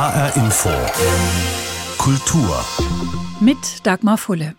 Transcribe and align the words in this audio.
HR 0.00 0.34
Info. 0.34 0.70
Kultur. 1.98 2.64
Mit 3.38 3.86
Dagmar 3.86 4.16
Fulle. 4.16 4.54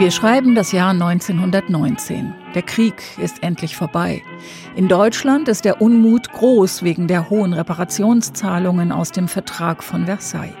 Wir 0.00 0.10
schreiben 0.10 0.56
das 0.56 0.72
Jahr 0.72 0.90
1919. 0.90 2.34
Der 2.56 2.62
Krieg 2.62 3.04
ist 3.18 3.40
endlich 3.44 3.76
vorbei. 3.76 4.24
In 4.74 4.88
Deutschland 4.88 5.46
ist 5.46 5.64
der 5.64 5.80
Unmut 5.80 6.32
groß 6.32 6.82
wegen 6.82 7.06
der 7.06 7.30
hohen 7.30 7.52
Reparationszahlungen 7.52 8.90
aus 8.90 9.12
dem 9.12 9.28
Vertrag 9.28 9.84
von 9.84 10.06
Versailles. 10.06 10.56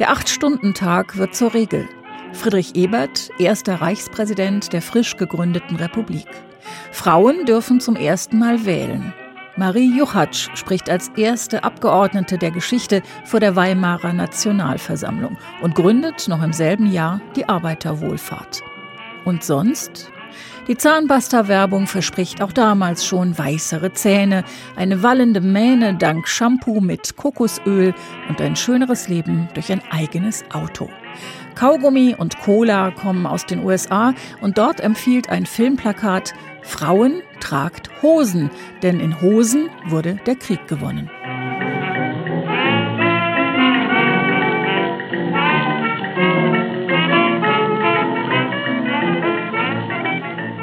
Der 0.00 0.10
Acht-Stunden-Tag 0.10 1.16
wird 1.16 1.36
zur 1.36 1.54
Regel. 1.54 1.88
Friedrich 2.32 2.76
Ebert, 2.76 3.30
erster 3.38 3.80
Reichspräsident 3.80 4.72
der 4.72 4.82
frisch 4.82 5.16
gegründeten 5.16 5.76
Republik. 5.76 6.26
Frauen 6.92 7.44
dürfen 7.46 7.80
zum 7.80 7.96
ersten 7.96 8.38
Mal 8.38 8.64
wählen. 8.64 9.12
Marie 9.56 9.96
Juchatsch 9.96 10.50
spricht 10.54 10.88
als 10.88 11.08
erste 11.16 11.64
Abgeordnete 11.64 12.38
der 12.38 12.52
Geschichte 12.52 13.02
vor 13.24 13.40
der 13.40 13.56
Weimarer 13.56 14.12
Nationalversammlung 14.12 15.36
und 15.62 15.74
gründet 15.74 16.28
noch 16.28 16.42
im 16.42 16.52
selben 16.52 16.92
Jahr 16.92 17.20
die 17.34 17.48
Arbeiterwohlfahrt. 17.48 18.62
Und 19.24 19.42
sonst? 19.42 20.12
Die 20.68 20.76
Zahnpasta-Werbung 20.76 21.86
verspricht 21.86 22.42
auch 22.42 22.52
damals 22.52 23.04
schon 23.04 23.36
weißere 23.36 23.94
Zähne, 23.94 24.44
eine 24.76 25.02
wallende 25.02 25.40
Mähne 25.40 25.94
dank 25.94 26.28
Shampoo 26.28 26.80
mit 26.80 27.16
Kokosöl 27.16 27.94
und 28.28 28.40
ein 28.40 28.54
schöneres 28.54 29.08
Leben 29.08 29.48
durch 29.54 29.72
ein 29.72 29.82
eigenes 29.90 30.44
Auto. 30.52 30.90
Kaugummi 31.58 32.14
und 32.16 32.38
Cola 32.38 32.92
kommen 32.92 33.26
aus 33.26 33.44
den 33.44 33.64
USA 33.64 34.14
und 34.40 34.58
dort 34.58 34.78
empfiehlt 34.78 35.28
ein 35.28 35.44
Filmplakat 35.44 36.32
Frauen 36.62 37.20
tragt 37.40 37.90
Hosen, 38.00 38.48
denn 38.84 39.00
in 39.00 39.20
Hosen 39.20 39.68
wurde 39.88 40.20
der 40.24 40.36
Krieg 40.36 40.68
gewonnen. 40.68 41.10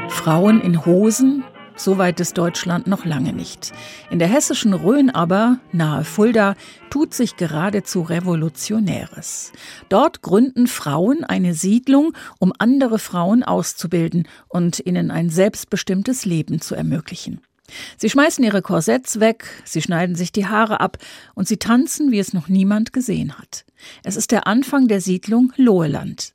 Frauen 0.07 0.61
in 0.61 0.85
Hosen, 0.85 1.43
so 1.75 1.97
weit 1.97 2.19
ist 2.19 2.37
Deutschland 2.37 2.87
noch 2.87 3.05
lange 3.05 3.33
nicht. 3.33 3.73
In 4.09 4.19
der 4.19 4.27
hessischen 4.27 4.73
Rhön 4.73 5.09
aber, 5.09 5.59
nahe 5.71 6.03
Fulda, 6.03 6.55
tut 6.89 7.13
sich 7.13 7.35
geradezu 7.35 8.01
Revolutionäres. 8.01 9.51
Dort 9.89 10.21
gründen 10.21 10.67
Frauen 10.67 11.23
eine 11.23 11.53
Siedlung, 11.53 12.13
um 12.39 12.53
andere 12.57 12.99
Frauen 12.99 13.43
auszubilden 13.43 14.27
und 14.47 14.85
ihnen 14.85 15.11
ein 15.11 15.29
selbstbestimmtes 15.29 16.25
Leben 16.25 16.61
zu 16.61 16.75
ermöglichen. 16.75 17.41
Sie 17.97 18.09
schmeißen 18.09 18.43
ihre 18.43 18.61
Korsetts 18.61 19.19
weg, 19.19 19.45
sie 19.65 19.81
schneiden 19.81 20.15
sich 20.15 20.31
die 20.31 20.45
Haare 20.45 20.79
ab 20.79 20.97
und 21.33 21.47
sie 21.47 21.57
tanzen, 21.57 22.11
wie 22.11 22.19
es 22.19 22.33
noch 22.33 22.47
niemand 22.47 22.93
gesehen 22.93 23.37
hat. 23.37 23.65
Es 24.03 24.15
ist 24.15 24.31
der 24.31 24.47
Anfang 24.47 24.87
der 24.87 25.01
Siedlung 25.01 25.51
Loheland. 25.55 26.31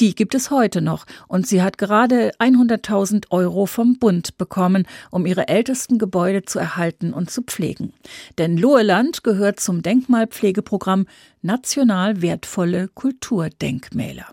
Die 0.00 0.14
gibt 0.14 0.34
es 0.34 0.50
heute 0.50 0.80
noch 0.80 1.06
und 1.28 1.46
sie 1.46 1.62
hat 1.62 1.78
gerade 1.78 2.32
100.000 2.38 3.30
Euro 3.30 3.66
vom 3.66 3.98
Bund 3.98 4.38
bekommen, 4.38 4.86
um 5.10 5.26
ihre 5.26 5.48
ältesten 5.48 5.98
Gebäude 5.98 6.42
zu 6.42 6.58
erhalten 6.58 7.12
und 7.12 7.30
zu 7.30 7.42
pflegen. 7.42 7.92
Denn 8.38 8.56
Loheland 8.56 9.22
gehört 9.22 9.60
zum 9.60 9.82
Denkmalpflegeprogramm 9.82 11.06
National 11.42 12.22
wertvolle 12.22 12.88
Kulturdenkmäler. 12.88 14.26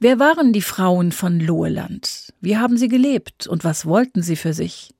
Wer 0.00 0.18
waren 0.18 0.52
die 0.52 0.62
Frauen 0.62 1.12
von 1.12 1.38
Loheland? 1.38 2.32
Wie 2.40 2.56
haben 2.56 2.76
sie 2.76 2.88
gelebt 2.88 3.46
und 3.46 3.64
was 3.64 3.86
wollten 3.86 4.22
sie 4.22 4.36
für 4.36 4.52
sich? 4.52 4.94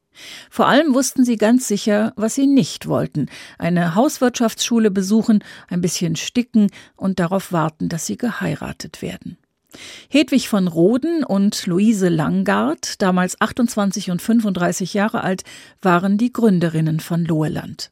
Vor 0.51 0.67
allem 0.67 0.95
wussten 0.95 1.25
sie 1.25 1.37
ganz 1.37 1.69
sicher, 1.69 2.13
was 2.17 2.35
sie 2.35 2.47
nicht 2.47 2.87
wollten. 2.87 3.27
Eine 3.59 3.95
Hauswirtschaftsschule 3.95 4.91
besuchen, 4.91 5.43
ein 5.69 5.81
bisschen 5.81 6.17
sticken 6.17 6.71
und 6.97 7.19
darauf 7.19 7.53
warten, 7.53 7.89
dass 7.89 8.07
sie 8.07 8.17
geheiratet 8.17 9.03
werden. 9.03 9.37
Hedwig 10.09 10.49
von 10.49 10.69
Roden 10.69 11.25
und 11.25 11.67
Luise 11.67 12.09
Langard, 12.09 13.03
damals 13.03 13.41
28 13.41 14.11
und 14.11 14.23
35 14.23 14.95
Jahre 14.95 15.25
alt, 15.25 15.43
waren 15.83 16.17
die 16.17 16.33
Gründerinnen 16.33 17.01
von 17.01 17.25
Loheland. 17.25 17.91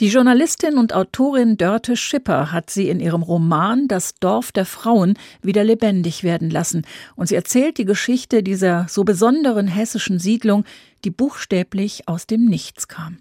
Die 0.00 0.08
Journalistin 0.08 0.78
und 0.78 0.94
Autorin 0.94 1.58
Dörte 1.58 1.96
Schipper 1.96 2.52
hat 2.52 2.70
sie 2.70 2.88
in 2.88 3.00
ihrem 3.00 3.22
Roman 3.22 3.86
Das 3.86 4.14
Dorf 4.14 4.50
der 4.50 4.64
Frauen 4.64 5.18
wieder 5.42 5.62
lebendig 5.62 6.24
werden 6.24 6.50
lassen 6.50 6.86
und 7.16 7.28
sie 7.28 7.34
erzählt 7.34 7.76
die 7.76 7.84
Geschichte 7.84 8.42
dieser 8.42 8.86
so 8.88 9.04
besonderen 9.04 9.68
hessischen 9.68 10.18
Siedlung, 10.18 10.64
die 11.04 11.10
buchstäblich 11.10 12.08
aus 12.08 12.26
dem 12.26 12.44
Nichts 12.46 12.88
kam. 12.88 13.18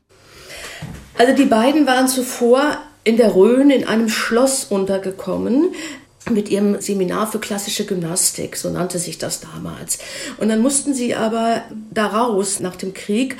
Also 1.17 1.35
die 1.35 1.45
beiden 1.45 1.85
waren 1.87 2.07
zuvor 2.07 2.77
in 3.03 3.17
der 3.17 3.35
Rhön 3.35 3.69
in 3.69 3.87
einem 3.87 4.09
Schloss 4.09 4.65
untergekommen, 4.65 5.73
mit 6.29 6.49
ihrem 6.49 6.79
Seminar 6.79 7.31
für 7.31 7.39
klassische 7.39 7.85
Gymnastik, 7.85 8.55
so 8.55 8.69
nannte 8.69 8.99
sich 8.99 9.17
das 9.17 9.41
damals. 9.41 9.97
Und 10.37 10.49
dann 10.49 10.61
mussten 10.61 10.93
sie 10.93 11.15
aber 11.15 11.63
da 11.89 12.07
raus 12.07 12.59
nach 12.59 12.75
dem 12.75 12.93
Krieg 12.93 13.37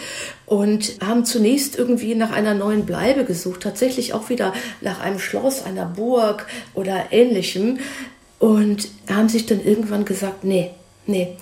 und 0.48 0.96
haben 1.06 1.24
zunächst 1.24 1.78
irgendwie 1.78 2.16
nach 2.16 2.32
einer 2.32 2.56
neuen 2.56 2.86
Bleibe 2.86 3.24
gesucht, 3.24 3.62
tatsächlich 3.62 4.14
auch 4.14 4.30
wieder 4.30 4.54
nach 4.82 5.00
einem 5.00 5.20
Schloss, 5.20 5.64
einer 5.64 5.86
Burg 5.86 6.48
oder 6.74 7.12
ähnlichem 7.12 7.80
und 8.40 8.90
haben 9.08 9.30
sich 9.30 9.46
dann 9.46 9.64
irgendwann 9.64 10.04
gesagt, 10.04 10.44
nee, 10.44 10.72
nee, 11.06 11.38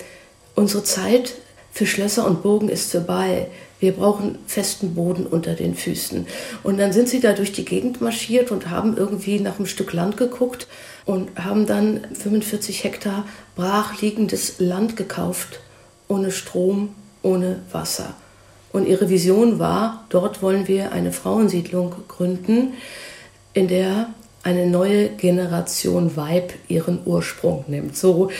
unsere 0.55 0.83
Zeit 0.83 1.35
für 1.79 1.85
Schlösser 1.85 2.27
und 2.27 2.43
Burgen 2.43 2.67
ist 2.67 2.91
vorbei. 2.91 3.47
Wir 3.79 3.93
brauchen 3.93 4.37
festen 4.47 4.95
Boden 4.95 5.25
unter 5.25 5.53
den 5.53 5.75
Füßen. 5.75 6.27
Und 6.61 6.77
dann 6.77 6.91
sind 6.91 7.07
sie 7.07 7.21
da 7.21 7.31
durch 7.31 7.53
die 7.53 7.63
Gegend 7.63 8.01
marschiert 8.01 8.51
und 8.51 8.69
haben 8.69 8.97
irgendwie 8.97 9.39
nach 9.39 9.55
einem 9.55 9.65
Stück 9.65 9.93
Land 9.93 10.17
geguckt 10.17 10.67
und 11.05 11.29
haben 11.41 11.67
dann 11.67 12.01
45 12.11 12.83
Hektar 12.83 13.25
brachliegendes 13.55 14.55
Land 14.59 14.97
gekauft, 14.97 15.61
ohne 16.09 16.31
Strom, 16.31 16.89
ohne 17.21 17.61
Wasser. 17.71 18.13
Und 18.73 18.85
ihre 18.85 19.09
Vision 19.09 19.57
war, 19.57 20.05
dort 20.09 20.41
wollen 20.41 20.67
wir 20.67 20.91
eine 20.91 21.13
Frauensiedlung 21.13 21.95
gründen, 22.09 22.73
in 23.53 23.69
der 23.69 24.09
eine 24.43 24.67
neue 24.67 25.07
Generation 25.07 26.17
Weib 26.17 26.51
ihren 26.67 26.99
Ursprung 27.05 27.63
nimmt. 27.69 27.95
So 27.95 28.31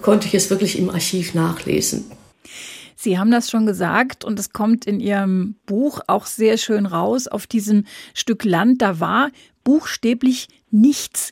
konnte 0.00 0.28
ich 0.28 0.34
es 0.34 0.48
wirklich 0.48 0.78
im 0.78 0.88
Archiv 0.88 1.34
nachlesen. 1.34 2.10
Sie 2.96 3.18
haben 3.18 3.30
das 3.30 3.50
schon 3.50 3.66
gesagt 3.66 4.24
und 4.24 4.38
es 4.38 4.52
kommt 4.52 4.84
in 4.84 5.00
Ihrem 5.00 5.56
Buch 5.64 6.00
auch 6.06 6.26
sehr 6.26 6.58
schön 6.58 6.86
raus. 6.86 7.28
Auf 7.28 7.46
diesem 7.46 7.84
Stück 8.14 8.44
Land, 8.44 8.82
da 8.82 9.00
war 9.00 9.30
buchstäblich 9.64 10.48
nichts. 10.70 11.30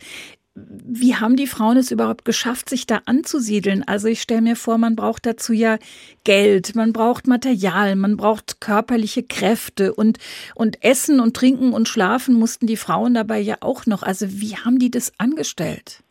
Wie 0.54 1.14
haben 1.14 1.36
die 1.36 1.46
Frauen 1.46 1.76
es 1.76 1.90
überhaupt 1.90 2.24
geschafft, 2.24 2.68
sich 2.68 2.86
da 2.86 3.02
anzusiedeln? 3.04 3.84
Also 3.86 4.08
ich 4.08 4.22
stelle 4.22 4.40
mir 4.40 4.56
vor, 4.56 4.78
man 4.78 4.96
braucht 4.96 5.26
dazu 5.26 5.52
ja 5.52 5.78
Geld, 6.24 6.74
man 6.74 6.92
braucht 6.92 7.26
Material, 7.26 7.94
man 7.96 8.16
braucht 8.16 8.60
körperliche 8.60 9.22
Kräfte 9.22 9.94
und, 9.94 10.18
und 10.54 10.82
Essen 10.82 11.20
und 11.20 11.36
Trinken 11.36 11.72
und 11.72 11.88
Schlafen 11.88 12.34
mussten 12.34 12.66
die 12.66 12.76
Frauen 12.76 13.14
dabei 13.14 13.38
ja 13.38 13.56
auch 13.60 13.86
noch. 13.86 14.02
Also 14.02 14.40
wie 14.40 14.56
haben 14.56 14.78
die 14.78 14.90
das 14.90 15.12
angestellt? 15.18 16.02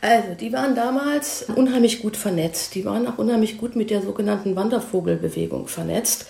Also, 0.00 0.34
die 0.38 0.52
waren 0.52 0.74
damals 0.74 1.46
unheimlich 1.54 2.02
gut 2.02 2.16
vernetzt. 2.16 2.74
Die 2.74 2.84
waren 2.84 3.06
auch 3.06 3.18
unheimlich 3.18 3.58
gut 3.58 3.76
mit 3.76 3.90
der 3.90 4.02
sogenannten 4.02 4.56
Wandervogelbewegung 4.56 5.66
vernetzt. 5.68 6.26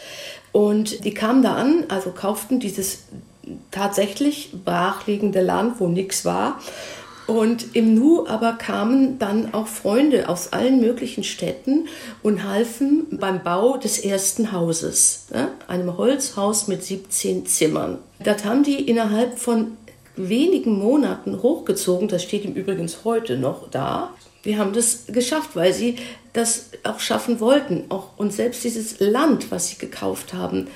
Und 0.53 1.05
die 1.05 1.15
kamen 1.15 1.43
da 1.43 1.55
an, 1.55 1.85
also 1.89 2.11
kauften 2.11 2.61
dieses 2.61 3.05
tatsächlich 3.71 4.53
brachliegende 4.65 5.41
Land, 5.43 5.81
wo 5.81 5.89
nichts 5.89 6.25
war 6.25 6.59
und 7.27 7.75
im 7.75 7.95
Nu 7.95 8.27
aber 8.27 8.53
kamen 8.53 9.19
dann 9.19 9.53
auch 9.53 9.67
Freunde 9.67 10.29
aus 10.29 10.53
allen 10.53 10.81
möglichen 10.81 11.25
Städten 11.25 11.89
und 12.23 12.45
halfen 12.45 13.07
beim 13.11 13.43
Bau 13.43 13.77
des 13.77 13.99
ersten 13.99 14.53
Hauses, 14.53 15.27
ne? 15.33 15.51
einem 15.67 15.97
Holzhaus 15.97 16.69
mit 16.69 16.85
17 16.85 17.47
Zimmern. 17.47 17.99
Das 18.21 18.45
haben 18.45 18.63
die 18.63 18.89
innerhalb 18.89 19.39
von 19.39 19.77
wenigen 20.17 20.79
Monaten 20.79 21.43
hochgezogen. 21.43 22.09
Das 22.09 22.23
steht 22.23 22.45
ihm 22.45 22.55
übrigens 22.55 23.05
heute 23.05 23.39
noch 23.39 23.71
da. 23.71 24.15
Die 24.45 24.59
haben 24.59 24.73
das 24.73 25.07
geschafft, 25.09 25.51
weil 25.55 25.73
sie 25.73 25.97
das 26.33 26.71
auch 26.85 27.01
schaffen 27.01 27.41
wollten. 27.41 27.85
Auch, 27.89 28.17
und 28.17 28.33
selbst 28.33 28.65
dieses 28.65 29.01
Land, 29.01 29.51
was 29.51 29.69
sie 29.69 29.79
gekauft 29.79 30.35
haben, 30.35 30.69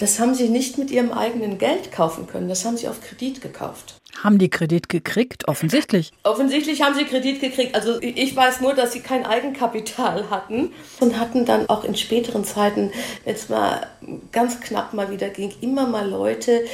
Das 0.00 0.18
haben 0.18 0.34
sie 0.34 0.48
nicht 0.48 0.78
mit 0.78 0.90
ihrem 0.90 1.12
eigenen 1.12 1.58
Geld 1.58 1.92
kaufen 1.92 2.26
können, 2.26 2.48
das 2.48 2.64
haben 2.64 2.78
sie 2.78 2.88
auf 2.88 3.02
Kredit 3.02 3.42
gekauft. 3.42 3.99
Haben 4.22 4.38
die 4.38 4.50
Kredit 4.50 4.88
gekriegt? 4.88 5.48
Offensichtlich. 5.48 6.12
Offensichtlich 6.24 6.82
haben 6.82 6.94
sie 6.94 7.04
Kredit 7.04 7.40
gekriegt. 7.40 7.74
Also 7.74 8.00
ich 8.00 8.34
weiß 8.34 8.60
nur, 8.60 8.74
dass 8.74 8.92
sie 8.92 9.00
kein 9.00 9.24
Eigenkapital 9.24 10.28
hatten 10.30 10.72
und 11.00 11.18
hatten 11.18 11.44
dann 11.44 11.68
auch 11.68 11.84
in 11.84 11.94
späteren 11.94 12.44
Zeiten, 12.44 12.90
jetzt 13.24 13.50
mal 13.50 13.86
ganz 14.32 14.60
knapp 14.60 14.92
mal 14.92 15.10
wieder 15.10 15.28
ging, 15.28 15.52
immer 15.60 15.86
mal 15.86 16.08
Leute, 16.08 16.64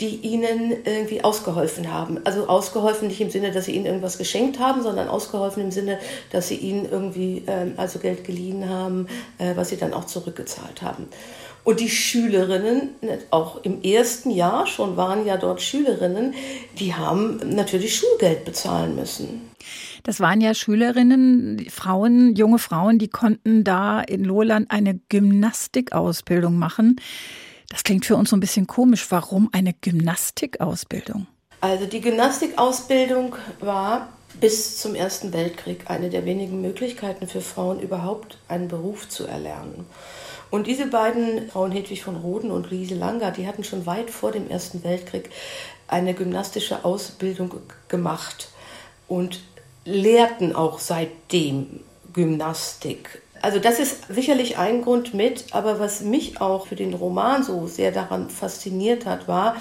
die 0.00 0.16
ihnen 0.16 0.72
irgendwie 0.84 1.24
ausgeholfen 1.24 1.92
haben. 1.92 2.20
Also 2.24 2.48
ausgeholfen 2.48 3.08
nicht 3.08 3.20
im 3.20 3.30
Sinne, 3.30 3.52
dass 3.52 3.66
sie 3.66 3.72
ihnen 3.72 3.86
irgendwas 3.86 4.18
geschenkt 4.18 4.58
haben, 4.58 4.82
sondern 4.82 5.08
ausgeholfen 5.08 5.62
im 5.62 5.70
Sinne, 5.70 5.98
dass 6.30 6.48
sie 6.48 6.56
ihnen 6.56 6.88
irgendwie 6.90 7.42
ähm, 7.46 7.74
also 7.76 7.98
Geld 7.98 8.24
geliehen 8.24 8.68
haben, 8.68 9.08
äh, 9.38 9.56
was 9.56 9.70
sie 9.70 9.76
dann 9.76 9.94
auch 9.94 10.04
zurückgezahlt 10.04 10.82
haben. 10.82 11.08
Und 11.64 11.78
die 11.78 11.90
Schülerinnen, 11.90 12.90
auch 13.30 13.62
im 13.62 13.82
ersten 13.82 14.30
Jahr 14.30 14.66
schon 14.66 14.96
waren 14.96 15.24
ja 15.24 15.36
dort 15.36 15.62
Schülerinnen, 15.62 16.34
die 16.78 16.81
haben 16.90 17.40
natürlich 17.54 17.96
Schulgeld 17.96 18.44
bezahlen 18.44 18.96
müssen. 18.96 19.50
Das 20.02 20.20
waren 20.20 20.40
ja 20.40 20.54
Schülerinnen, 20.54 21.66
Frauen, 21.70 22.34
junge 22.34 22.58
Frauen, 22.58 22.98
die 22.98 23.08
konnten 23.08 23.62
da 23.62 24.00
in 24.00 24.24
Lohland 24.24 24.70
eine 24.70 24.98
Gymnastikausbildung 25.08 26.58
machen. 26.58 26.96
Das 27.68 27.84
klingt 27.84 28.04
für 28.04 28.16
uns 28.16 28.30
so 28.30 28.36
ein 28.36 28.40
bisschen 28.40 28.66
komisch. 28.66 29.06
Warum 29.10 29.48
eine 29.52 29.72
Gymnastikausbildung? 29.72 31.26
Also 31.60 31.86
die 31.86 32.00
Gymnastikausbildung 32.00 33.36
war 33.60 34.08
bis 34.40 34.78
zum 34.78 34.94
Ersten 34.94 35.32
Weltkrieg 35.32 35.88
eine 35.88 36.10
der 36.10 36.24
wenigen 36.24 36.60
Möglichkeiten 36.60 37.28
für 37.28 37.40
Frauen 37.40 37.80
überhaupt 37.80 38.38
einen 38.48 38.68
Beruf 38.68 39.08
zu 39.08 39.26
erlernen. 39.26 39.86
Und 40.52 40.66
diese 40.66 40.84
beiden 40.84 41.48
Frauen, 41.48 41.72
Hedwig 41.72 42.04
von 42.04 42.14
Roden 42.14 42.50
und 42.50 42.70
Luise 42.70 42.94
Langer, 42.94 43.30
die 43.30 43.46
hatten 43.46 43.64
schon 43.64 43.86
weit 43.86 44.10
vor 44.10 44.32
dem 44.32 44.50
Ersten 44.50 44.84
Weltkrieg 44.84 45.30
eine 45.88 46.12
gymnastische 46.12 46.84
Ausbildung 46.84 47.54
gemacht 47.88 48.48
und 49.08 49.40
lehrten 49.86 50.54
auch 50.54 50.78
seitdem 50.78 51.80
Gymnastik. 52.12 53.22
Also 53.40 53.60
das 53.60 53.78
ist 53.78 54.12
sicherlich 54.12 54.58
ein 54.58 54.82
Grund 54.82 55.14
mit, 55.14 55.46
aber 55.52 55.80
was 55.80 56.02
mich 56.02 56.42
auch 56.42 56.66
für 56.66 56.76
den 56.76 56.92
Roman 56.92 57.42
so 57.42 57.66
sehr 57.66 57.90
daran 57.90 58.28
fasziniert 58.28 59.06
hat, 59.06 59.28
war, 59.28 59.56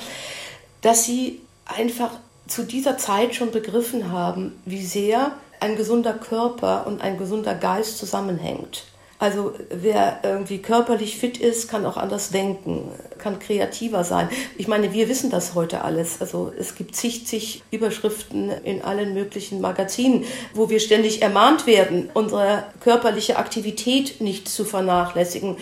dass 0.82 1.06
sie 1.06 1.40
einfach 1.66 2.12
zu 2.48 2.64
dieser 2.64 2.98
Zeit 2.98 3.34
schon 3.34 3.52
begriffen 3.52 4.12
haben, 4.12 4.62
wie 4.66 4.86
sehr 4.86 5.32
ein 5.62 5.78
gesunder 5.78 6.16
Körper 6.16 6.86
und 6.86 7.02
ein 7.02 7.18
gesunder 7.18 7.56
Geist 7.56 7.98
zusammenhängt. 7.98 8.91
Also 9.22 9.54
wer 9.70 10.22
irgendwie 10.24 10.58
körperlich 10.58 11.16
fit 11.16 11.38
ist, 11.38 11.70
kann 11.70 11.86
auch 11.86 11.96
anders 11.96 12.32
denken, 12.32 12.90
kann 13.20 13.38
kreativer 13.38 14.04
sein. 14.04 14.28
Ich 14.58 14.68
meine, 14.68 14.94
wir 14.94 15.10
wissen 15.10 15.30
das 15.30 15.54
heute 15.54 15.84
alles. 15.84 16.20
Also 16.22 16.52
es 16.58 16.74
gibt 16.74 16.96
zig, 16.96 17.28
zig 17.28 17.62
Überschriften 17.70 18.50
in 18.50 18.82
allen 18.82 19.14
möglichen 19.14 19.62
Magazinen, 19.62 20.26
wo 20.56 20.72
wir 20.72 20.80
ständig 20.80 21.22
ermahnt 21.22 21.68
werden, 21.68 22.10
unsere 22.16 22.64
körperliche 22.80 23.38
Aktivität 23.38 24.22
nicht 24.22 24.50
zu 24.50 24.66
vernachlässigen. 24.66 25.58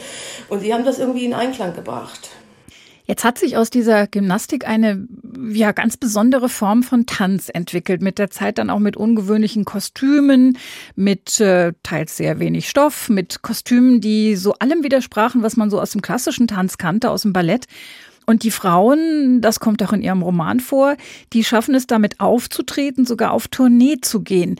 Und 0.48 0.62
sie 0.62 0.74
haben 0.74 0.86
das 0.86 0.98
irgendwie 0.98 1.26
in 1.26 1.34
Einklang 1.34 1.76
gebracht. 1.76 2.30
Jetzt 3.10 3.24
hat 3.24 3.40
sich 3.40 3.58
aus 3.58 3.72
dieser 3.72 4.06
Gymnastik 4.06 4.68
eine 4.68 5.08
ja 5.50 5.72
ganz 5.72 5.98
besondere 5.98 6.48
Form 6.48 6.84
von 6.84 7.08
Tanz 7.08 7.50
entwickelt, 7.52 8.04
mit 8.04 8.20
der 8.20 8.30
Zeit 8.30 8.60
dann 8.60 8.70
auch 8.70 8.78
mit 8.78 8.98
ungewöhnlichen 8.98 9.66
Kostümen, 9.66 10.60
mit 10.96 11.40
äh, 11.40 11.74
teils 11.82 12.18
sehr 12.18 12.38
wenig 12.38 12.70
Stoff, 12.70 13.10
mit 13.10 13.42
Kostümen, 13.42 14.00
die 14.00 14.36
so 14.36 14.54
allem 14.60 14.84
widersprachen, 14.84 15.42
was 15.42 15.58
man 15.58 15.72
so 15.72 15.82
aus 15.82 15.90
dem 15.90 16.04
klassischen 16.04 16.48
Tanz 16.48 16.78
kannte, 16.78 17.10
aus 17.10 17.24
dem 17.24 17.34
Ballett. 17.34 17.66
Und 18.28 18.44
die 18.44 18.52
Frauen, 18.52 19.42
das 19.42 19.60
kommt 19.60 19.82
auch 19.82 19.92
in 19.92 20.04
ihrem 20.04 20.22
Roman 20.22 20.60
vor, 20.60 20.96
die 21.34 21.44
schaffen 21.44 21.74
es 21.74 21.88
damit 21.88 22.20
aufzutreten, 22.20 23.08
sogar 23.08 23.32
auf 23.32 23.48
Tournee 23.48 23.98
zu 24.00 24.22
gehen. 24.22 24.60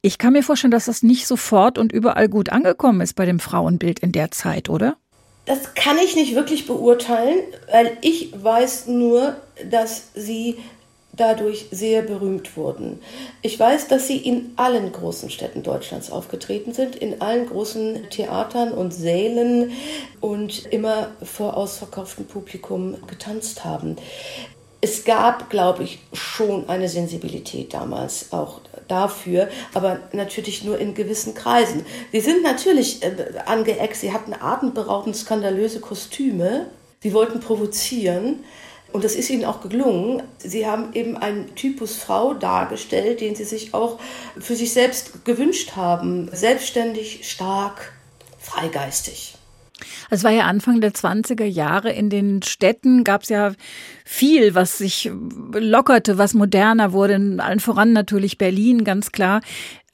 Ich 0.00 0.16
kann 0.16 0.32
mir 0.32 0.42
vorstellen, 0.42 0.70
dass 0.70 0.86
das 0.86 1.02
nicht 1.02 1.26
sofort 1.26 1.76
und 1.76 1.92
überall 1.92 2.30
gut 2.30 2.48
angekommen 2.48 3.02
ist 3.02 3.12
bei 3.12 3.26
dem 3.26 3.40
Frauenbild 3.40 3.98
in 3.98 4.12
der 4.12 4.30
Zeit, 4.30 4.70
oder? 4.70 4.96
Das 5.50 5.74
kann 5.74 5.98
ich 5.98 6.14
nicht 6.14 6.36
wirklich 6.36 6.64
beurteilen, 6.64 7.40
weil 7.72 7.96
ich 8.02 8.32
weiß 8.40 8.86
nur, 8.86 9.34
dass 9.68 10.10
sie 10.14 10.58
dadurch 11.12 11.66
sehr 11.72 12.02
berühmt 12.02 12.56
wurden. 12.56 13.00
Ich 13.42 13.58
weiß, 13.58 13.88
dass 13.88 14.06
sie 14.06 14.18
in 14.18 14.52
allen 14.54 14.92
großen 14.92 15.28
Städten 15.28 15.64
Deutschlands 15.64 16.12
aufgetreten 16.12 16.72
sind, 16.72 16.94
in 16.94 17.20
allen 17.20 17.48
großen 17.48 18.10
Theatern 18.10 18.70
und 18.70 18.94
Sälen 18.94 19.72
und 20.20 20.66
immer 20.66 21.10
vor 21.20 21.56
ausverkauftem 21.56 22.26
Publikum 22.26 23.04
getanzt 23.08 23.64
haben. 23.64 23.96
Es 24.82 25.04
gab, 25.04 25.50
glaube 25.50 25.82
ich, 25.82 25.98
schon 26.12 26.68
eine 26.68 26.88
Sensibilität 26.88 27.74
damals 27.74 28.32
auch 28.32 28.60
dafür, 28.88 29.48
aber 29.74 30.00
natürlich 30.12 30.64
nur 30.64 30.78
in 30.78 30.94
gewissen 30.94 31.34
Kreisen. 31.34 31.84
Sie 32.12 32.20
sind 32.20 32.42
natürlich 32.42 33.02
äh, 33.02 33.14
angeeckt, 33.44 33.96
sie 33.96 34.12
hatten 34.12 34.32
atemberaubend 34.32 35.16
skandalöse 35.16 35.80
Kostüme, 35.80 36.66
sie 37.02 37.12
wollten 37.12 37.40
provozieren. 37.40 38.44
Und 38.92 39.04
das 39.04 39.14
ist 39.14 39.30
ihnen 39.30 39.44
auch 39.44 39.60
gelungen. 39.60 40.22
Sie 40.38 40.66
haben 40.66 40.94
eben 40.94 41.16
einen 41.16 41.54
Typus 41.54 41.96
Frau 41.96 42.34
dargestellt, 42.34 43.20
den 43.20 43.36
sie 43.36 43.44
sich 43.44 43.72
auch 43.72 44.00
für 44.38 44.56
sich 44.56 44.72
selbst 44.72 45.24
gewünscht 45.24 45.76
haben. 45.76 46.28
Selbstständig, 46.32 47.30
stark, 47.30 47.92
freigeistig. 48.40 49.34
Es 50.10 50.24
war 50.24 50.30
ja 50.30 50.44
Anfang 50.44 50.80
der 50.80 50.92
20er 50.92 51.44
Jahre. 51.44 51.92
In 51.92 52.10
den 52.10 52.42
Städten 52.42 53.04
gab 53.04 53.22
es 53.22 53.28
ja 53.28 53.52
viel, 54.04 54.54
was 54.54 54.78
sich 54.78 55.10
lockerte, 55.52 56.18
was 56.18 56.34
moderner 56.34 56.92
wurde. 56.92 57.36
Allen 57.38 57.60
voran 57.60 57.92
natürlich 57.92 58.38
Berlin, 58.38 58.84
ganz 58.84 59.12
klar. 59.12 59.40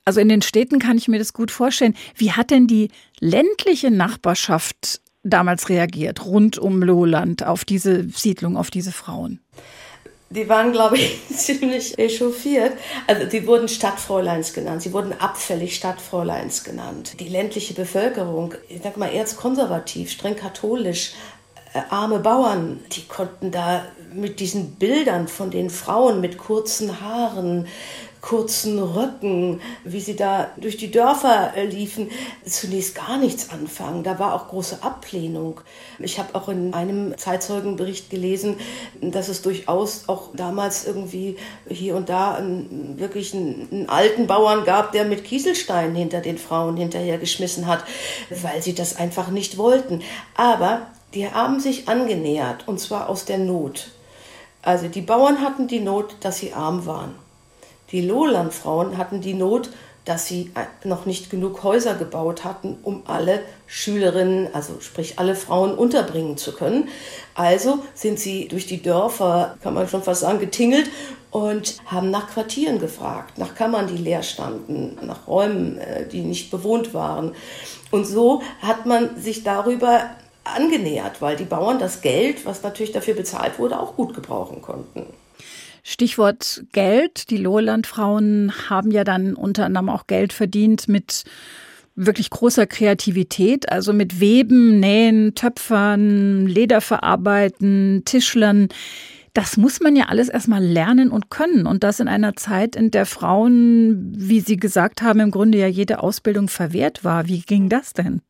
Also 0.05 0.21
in 0.21 0.29
den 0.29 0.43
Städten 0.43 0.79
kann 0.79 0.99
ich 0.99 1.09
mir 1.09 1.19
das 1.19 1.33
gut 1.33 1.51
vorstellen. 1.51 1.95
Wie 2.15 2.33
hat 2.33 2.51
denn 2.51 2.67
die 2.67 2.91
ländliche 3.19 3.91
Nachbarschaft 3.91 5.01
damals 5.25 5.69
reagiert, 5.69 6.25
rund 6.25 6.59
um 6.59 6.83
Lohland, 6.83 7.45
auf 7.45 7.65
diese 7.65 8.09
Siedlung, 8.09 8.57
auf 8.57 8.71
diese 8.71 8.93
Frauen? 8.93 9.41
Die 10.31 10.49
waren, 10.49 10.73
glaube 10.73 10.97
ich, 10.97 11.21
ziemlich 11.37 11.99
echauffiert. 11.99 12.73
Also 13.07 13.27
die 13.27 13.47
wurden 13.47 13.69
Stadtfräuleins 13.69 14.53
genannt, 14.53 14.83
sie 14.83 14.93
wurden 14.93 15.13
abfällig 15.19 15.77
Stadtfräuleins 15.77 16.65
genannt. 16.65 17.21
Die 17.21 17.29
ländliche 17.29 17.75
Bevölkerung, 17.75 18.55
ich 18.69 18.83
sag 18.83 18.97
mal 18.97 19.13
erzkonservativ, 19.13 20.11
streng 20.11 20.37
katholisch, 20.37 21.13
äh, 21.75 21.81
arme 21.91 22.19
Bauern, 22.19 22.81
die 22.93 23.07
konnten 23.07 23.51
da 23.51 23.87
mit 24.13 24.41
diesen 24.41 24.77
Bildern 24.77 25.29
von 25.29 25.51
den 25.51 25.71
Frauen 25.71 26.21
mit 26.21 26.39
kurzen 26.39 27.01
Haaren, 27.01 27.67
kurzen 28.27 28.83
Röcken, 28.83 29.61
wie 29.85 30.01
sie 30.01 30.17
da 30.17 30.51
durch 30.57 30.77
die 30.77 30.91
Dörfer 30.91 31.53
äh, 31.57 31.65
liefen, 31.65 32.11
zunächst 32.45 32.97
gar 32.97 33.19
nichts 33.19 33.51
anfangen. 33.51 34.03
Da 34.03 34.19
war 34.19 34.35
auch 34.35 34.49
große 34.49 34.83
Ablehnung. 34.83 35.61
Ich 36.01 36.19
habe 36.19 36.35
auch 36.35 36.49
in 36.49 36.75
einem 36.75 37.17
Zeitzeugenbericht 37.17 38.11
gelesen, 38.11 38.57
dass 39.01 39.29
es 39.29 39.43
durchaus 39.43 40.09
auch 40.09 40.31
damals 40.35 40.87
irgendwie 40.87 41.37
hier 41.69 41.95
und 41.95 42.09
da 42.09 42.35
einen, 42.35 42.99
wirklich 42.99 43.33
einen, 43.33 43.69
einen 43.71 43.89
alten 43.89 44.27
Bauern 44.27 44.65
gab, 44.65 44.91
der 44.91 45.05
mit 45.05 45.23
Kieselsteinen 45.23 45.95
hinter 45.95 46.21
den 46.21 46.39
Frauen 46.39 46.77
hinterhergeschmissen 46.77 47.69
hat, 47.69 47.85
weil 48.43 48.61
sie 48.61 48.75
das 48.75 48.97
einfach 48.97 49.29
nicht 49.29 49.57
wollten. 49.57 50.03
Aber 50.35 50.89
die 51.15 51.31
haben 51.31 51.61
sich 51.61 51.89
angenähert, 51.89 52.67
und 52.67 52.81
zwar 52.81 53.09
aus 53.09 53.25
der 53.25 53.39
Not. 53.39 53.87
Also 54.63 54.89
die 54.89 55.01
Bauern 55.01 55.43
hatten 55.43 55.69
die 55.69 55.79
Not, 55.79 56.17
dass 56.19 56.39
sie 56.39 56.53
arm 56.53 56.87
waren. 56.87 57.26
Die 57.93 58.01
Lowlandfrauen 58.01 58.99
hatten 58.99 59.21
die 59.21 59.35
Not, 59.35 59.71
dass 60.05 60.27
sie 60.27 60.53
äh, 60.55 60.89
noch 60.89 61.05
nicht 61.05 61.31
genug 61.31 61.63
Häuser 61.63 61.95
gebaut 61.95 62.45
hatten, 62.45 62.79
um 62.83 63.03
alle 63.07 63.41
Schülerinnen, 63.67 64.49
also 64.55 64.81
sprich 64.81 65.19
alle 65.19 65.35
Frauen 65.35 65.75
unterbringen 65.75 66.37
zu 66.37 66.53
können. 66.53 66.89
Also 67.35 67.81
sind 67.95 68.19
sie 68.19 68.49
durch 68.49 68.67
die 68.67 68.83
Dörfer, 68.83 69.57
kann 69.63 69.75
man 69.75 69.89
schon 69.89 70.03
fast 70.03 70.21
sagen, 70.21 70.39
getingelt 70.39 70.89
und 71.31 71.77
haben 71.87 72.11
nach 72.11 72.31
Quartieren 72.31 72.79
gefragt, 72.79 73.37
nach 73.37 73.55
Kammern, 73.57 73.89
die 73.89 73.97
leer 73.97 74.23
standen, 74.23 74.97
nach 75.03 75.27
Räumen, 75.27 75.79
äh, 75.79 76.07
die 76.09 76.23
nicht 76.23 76.51
bewohnt 76.51 76.95
waren. 76.95 77.35
Und 77.91 78.07
so 78.07 78.43
hat 78.63 78.87
man 78.87 79.21
sich 79.21 79.43
darüber 79.43 80.11
angenähert, 80.45 81.21
weil 81.21 81.37
die 81.37 81.45
Bauern 81.45 81.81
das 81.81 82.01
Geld, 82.01 82.47
was 82.47 82.63
natürlich 82.63 82.93
dafür 82.93 83.15
bezahlt 83.15 83.59
wurde, 83.59 83.81
auch 83.81 83.97
gut 83.97 84.15
gebrauchen 84.15 84.63
konnten. 84.63 85.07
Stichwort 85.89 86.65
Geld. 86.73 87.31
Die 87.31 87.37
Lowlandfrauen 87.37 88.53
haben 88.69 88.91
ja 88.91 89.05
dann 89.05 89.37
unter 89.37 89.67
anderem 89.67 89.89
auch 89.89 90.09
Geld 90.09 90.33
verdient 90.33 90.89
mit 90.89 91.23
wirklich 91.95 92.29
großer 92.29 92.67
Kreativität, 92.67 93.71
also 93.71 93.93
mit 93.93 94.19
Weben, 94.19 94.81
Nähen, 94.81 95.37
Töpfern, 95.37 96.49
Lederverarbeiten, 96.49 98.03
Tischlern. 98.05 98.69
Das 99.33 99.57
muss 99.57 99.79
man 99.79 99.95
ja 99.95 100.07
alles 100.07 100.29
erstmal 100.29 100.65
lernen 100.65 101.13
und 101.13 101.31
können. 101.31 101.67
Und 101.69 101.85
das 101.85 102.01
in 102.01 102.09
einer 102.09 102.35
Zeit, 102.35 102.75
in 102.75 102.91
der 102.91 103.07
Frauen, 103.07 104.13
wie 104.17 104.41
Sie 104.41 104.57
gesagt 104.57 105.03
haben, 105.03 105.21
im 105.21 105.31
Grunde 105.31 105.59
ja 105.59 105.69
jede 105.69 106.03
Ausbildung 106.03 106.49
verwehrt 106.49 107.05
war. 107.05 107.29
Wie 107.29 107.43
ging 107.43 107.69
das 107.69 107.93
denn? 107.93 108.23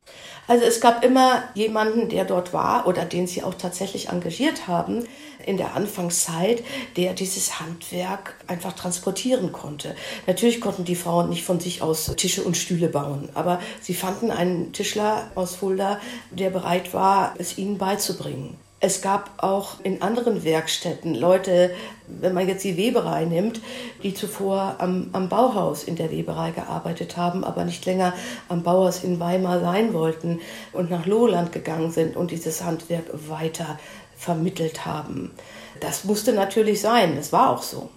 Also 0.47 0.63
es 0.63 0.79
gab 0.79 1.03
immer 1.03 1.41
jemanden, 1.55 2.09
der 2.09 2.25
dort 2.25 2.53
war 2.53 2.85
oder 2.85 3.03
den 3.03 3.25
Sie 3.25 3.41
auch 3.41 3.55
tatsächlich 3.55 4.09
engagiert 4.09 4.67
haben 4.67 5.05
in 5.45 5.57
der 5.57 5.75
Anfangszeit, 5.75 6.63
der 6.95 7.13
dieses 7.13 7.59
Handwerk 7.59 8.35
einfach 8.47 8.73
transportieren 8.73 9.51
konnte. 9.51 9.95
Natürlich 10.25 10.61
konnten 10.61 10.85
die 10.85 10.95
Frauen 10.95 11.29
nicht 11.29 11.43
von 11.43 11.59
sich 11.59 11.81
aus 11.81 12.13
Tische 12.15 12.43
und 12.43 12.57
Stühle 12.57 12.89
bauen, 12.89 13.29
aber 13.33 13.59
sie 13.81 13.93
fanden 13.93 14.31
einen 14.31 14.73
Tischler 14.73 15.31
aus 15.35 15.55
Fulda, 15.55 15.99
der 16.31 16.49
bereit 16.49 16.93
war, 16.93 17.35
es 17.37 17.57
ihnen 17.57 17.77
beizubringen. 17.77 18.57
Es 18.79 19.01
gab 19.01 19.31
auch 19.43 19.79
in 19.81 20.03
anderen 20.03 20.43
Werkstätten 20.43 21.15
Leute, 21.15 21.71
wenn 22.07 22.35
man 22.35 22.47
jetzt 22.47 22.63
die 22.63 22.77
Weberei 22.77 23.25
nimmt, 23.25 23.59
die 24.03 24.13
zuvor 24.13 24.75
am, 24.77 25.09
am, 25.13 25.29
Bauhaus 25.29 25.83
in 25.83 25.95
der 25.95 26.11
Weberei 26.11 26.51
gearbeitet 26.51 27.17
haben, 27.17 27.43
aber 27.43 27.65
nicht 27.65 27.87
länger 27.87 28.13
am 28.49 28.61
Bauhaus 28.61 29.03
in 29.03 29.19
Weimar 29.19 29.61
sein 29.61 29.95
wollten 29.95 30.41
und 30.73 30.91
nach 30.91 31.07
Lohland 31.07 31.51
gegangen 31.51 31.91
sind 31.91 32.15
und 32.15 32.29
dieses 32.29 32.63
Handwerk 32.63 33.05
weiter 33.27 33.79
vermittelt 34.17 34.85
haben. 34.85 35.31
Das 35.79 36.03
musste 36.03 36.33
natürlich 36.33 36.81
sein, 36.81 37.15
das 37.15 37.31
war 37.31 37.51
auch 37.51 37.61
so. 37.61 37.89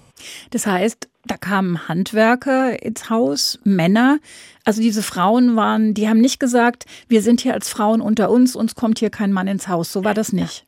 Das 0.50 0.66
heißt, 0.66 1.08
da 1.24 1.36
kamen 1.36 1.88
Handwerker 1.88 2.82
ins 2.82 3.10
Haus, 3.10 3.58
Männer. 3.64 4.18
Also 4.64 4.80
diese 4.80 5.02
Frauen 5.02 5.56
waren, 5.56 5.94
die 5.94 6.08
haben 6.08 6.20
nicht 6.20 6.40
gesagt, 6.40 6.86
wir 7.08 7.22
sind 7.22 7.40
hier 7.40 7.54
als 7.54 7.68
Frauen 7.68 8.00
unter 8.00 8.30
uns, 8.30 8.54
uns 8.54 8.74
kommt 8.74 8.98
hier 8.98 9.10
kein 9.10 9.32
Mann 9.32 9.48
ins 9.48 9.68
Haus. 9.68 9.92
So 9.92 10.04
war 10.04 10.14
das 10.14 10.32
nicht. 10.32 10.66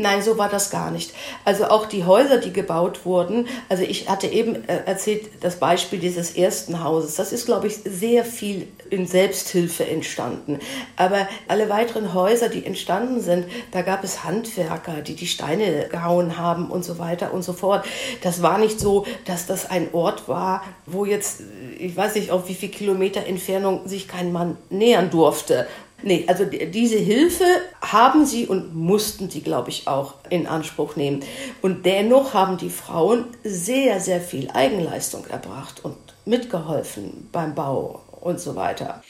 Nein, 0.00 0.22
so 0.22 0.38
war 0.38 0.48
das 0.48 0.70
gar 0.70 0.90
nicht. 0.90 1.12
Also 1.44 1.66
auch 1.66 1.84
die 1.84 2.04
Häuser, 2.04 2.38
die 2.38 2.54
gebaut 2.54 3.04
wurden, 3.04 3.46
also 3.68 3.82
ich 3.82 4.08
hatte 4.08 4.28
eben 4.28 4.66
äh, 4.66 4.78
erzählt 4.86 5.28
das 5.42 5.56
Beispiel 5.56 5.98
dieses 5.98 6.36
ersten 6.36 6.82
Hauses. 6.82 7.16
Das 7.16 7.32
ist, 7.32 7.44
glaube 7.44 7.66
ich, 7.66 7.76
sehr 7.84 8.24
viel 8.24 8.66
in 8.88 9.06
Selbsthilfe 9.06 9.86
entstanden. 9.86 10.58
Aber 10.96 11.28
alle 11.48 11.68
weiteren 11.68 12.14
Häuser, 12.14 12.48
die 12.48 12.64
entstanden 12.64 13.20
sind, 13.20 13.44
da 13.72 13.82
gab 13.82 14.02
es 14.02 14.24
Handwerker, 14.24 15.02
die 15.02 15.14
die 15.14 15.26
Steine 15.26 15.88
gehauen 15.90 16.38
haben 16.38 16.70
und 16.70 16.82
so 16.82 16.98
weiter 16.98 17.34
und 17.34 17.42
so 17.42 17.52
fort. 17.52 17.84
Das 18.22 18.40
war 18.40 18.56
nicht 18.56 18.80
so, 18.80 19.04
dass 19.26 19.46
das 19.46 19.70
ein 19.70 19.88
Ort 19.92 20.28
war, 20.28 20.64
wo 20.86 21.04
jetzt, 21.04 21.42
ich 21.78 21.94
weiß 21.94 22.14
nicht, 22.14 22.30
auf 22.30 22.48
wie 22.48 22.54
viel 22.54 22.70
Kilometer 22.70 23.26
Entfernung 23.26 23.86
sich 23.86 24.08
kein 24.08 24.32
Mann 24.32 24.56
nähern 24.70 25.10
durfte. 25.10 25.66
Nee, 26.02 26.24
also 26.26 26.44
diese 26.44 26.98
Hilfe 26.98 27.44
haben 27.82 28.24
sie 28.24 28.46
und 28.46 28.74
mussten 28.74 29.30
sie, 29.30 29.42
glaube 29.42 29.70
ich, 29.70 29.86
auch 29.86 30.14
in 30.30 30.46
Anspruch 30.46 30.96
nehmen. 30.96 31.20
Und 31.62 31.84
dennoch 31.86 32.34
haben 32.34 32.56
die 32.56 32.70
Frauen 32.70 33.24
sehr, 33.44 34.00
sehr 34.00 34.20
viel 34.20 34.50
Eigenleistung 34.50 35.26
erbracht 35.26 35.84
und 35.84 35.96
mitgeholfen 36.24 37.28
beim 37.32 37.54
Bau 37.54 38.00
und 38.20 38.40
so 38.40 38.56
weiter. 38.56 39.02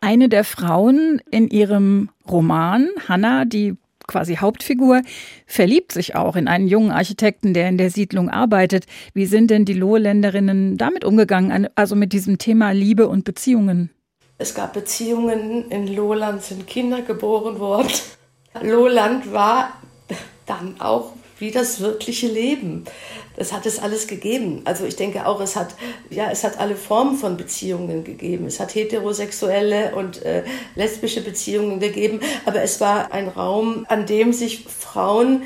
Eine 0.00 0.28
der 0.28 0.44
Frauen 0.44 1.20
in 1.30 1.48
ihrem 1.48 2.10
Roman, 2.28 2.88
Hannah, 3.08 3.44
die 3.44 3.74
quasi 4.06 4.36
Hauptfigur, 4.36 5.02
verliebt 5.46 5.92
sich 5.92 6.14
auch 6.14 6.36
in 6.36 6.48
einen 6.48 6.68
jungen 6.68 6.90
Architekten, 6.90 7.54
der 7.54 7.68
in 7.68 7.78
der 7.78 7.90
Siedlung 7.90 8.30
arbeitet. 8.30 8.86
Wie 9.14 9.26
sind 9.26 9.50
denn 9.50 9.64
die 9.64 9.72
Loheländerinnen 9.72 10.76
damit 10.76 11.04
umgegangen, 11.04 11.68
also 11.74 11.96
mit 11.96 12.12
diesem 12.12 12.38
Thema 12.38 12.70
Liebe 12.70 13.08
und 13.08 13.24
Beziehungen? 13.24 13.90
Es 14.38 14.54
gab 14.54 14.74
Beziehungen, 14.74 15.70
in 15.70 15.86
Lohland 15.86 16.42
sind 16.42 16.66
Kinder 16.66 17.02
geboren 17.02 17.58
worden. 17.58 17.90
Lohland 18.60 19.32
war 19.32 19.72
dann 20.46 20.80
auch 20.80 21.12
wie 21.38 21.50
das 21.50 21.80
wirkliche 21.80 22.28
Leben. 22.28 22.84
Das 23.36 23.52
hat 23.52 23.66
es 23.66 23.78
alles 23.78 24.06
gegeben. 24.06 24.62
Also 24.64 24.86
ich 24.86 24.96
denke 24.96 25.26
auch, 25.26 25.40
es 25.40 25.56
hat, 25.56 25.74
ja, 26.08 26.30
es 26.30 26.44
hat 26.44 26.58
alle 26.58 26.76
Formen 26.76 27.16
von 27.16 27.36
Beziehungen 27.36 28.04
gegeben. 28.04 28.46
Es 28.46 28.58
hat 28.58 28.74
heterosexuelle 28.74 29.94
und 29.94 30.22
äh, 30.22 30.44
lesbische 30.74 31.20
Beziehungen 31.20 31.78
gegeben. 31.78 32.20
Aber 32.46 32.62
es 32.62 32.80
war 32.80 33.12
ein 33.12 33.28
Raum, 33.28 33.84
an 33.88 34.06
dem 34.06 34.32
sich 34.32 34.64
Frauen 34.64 35.42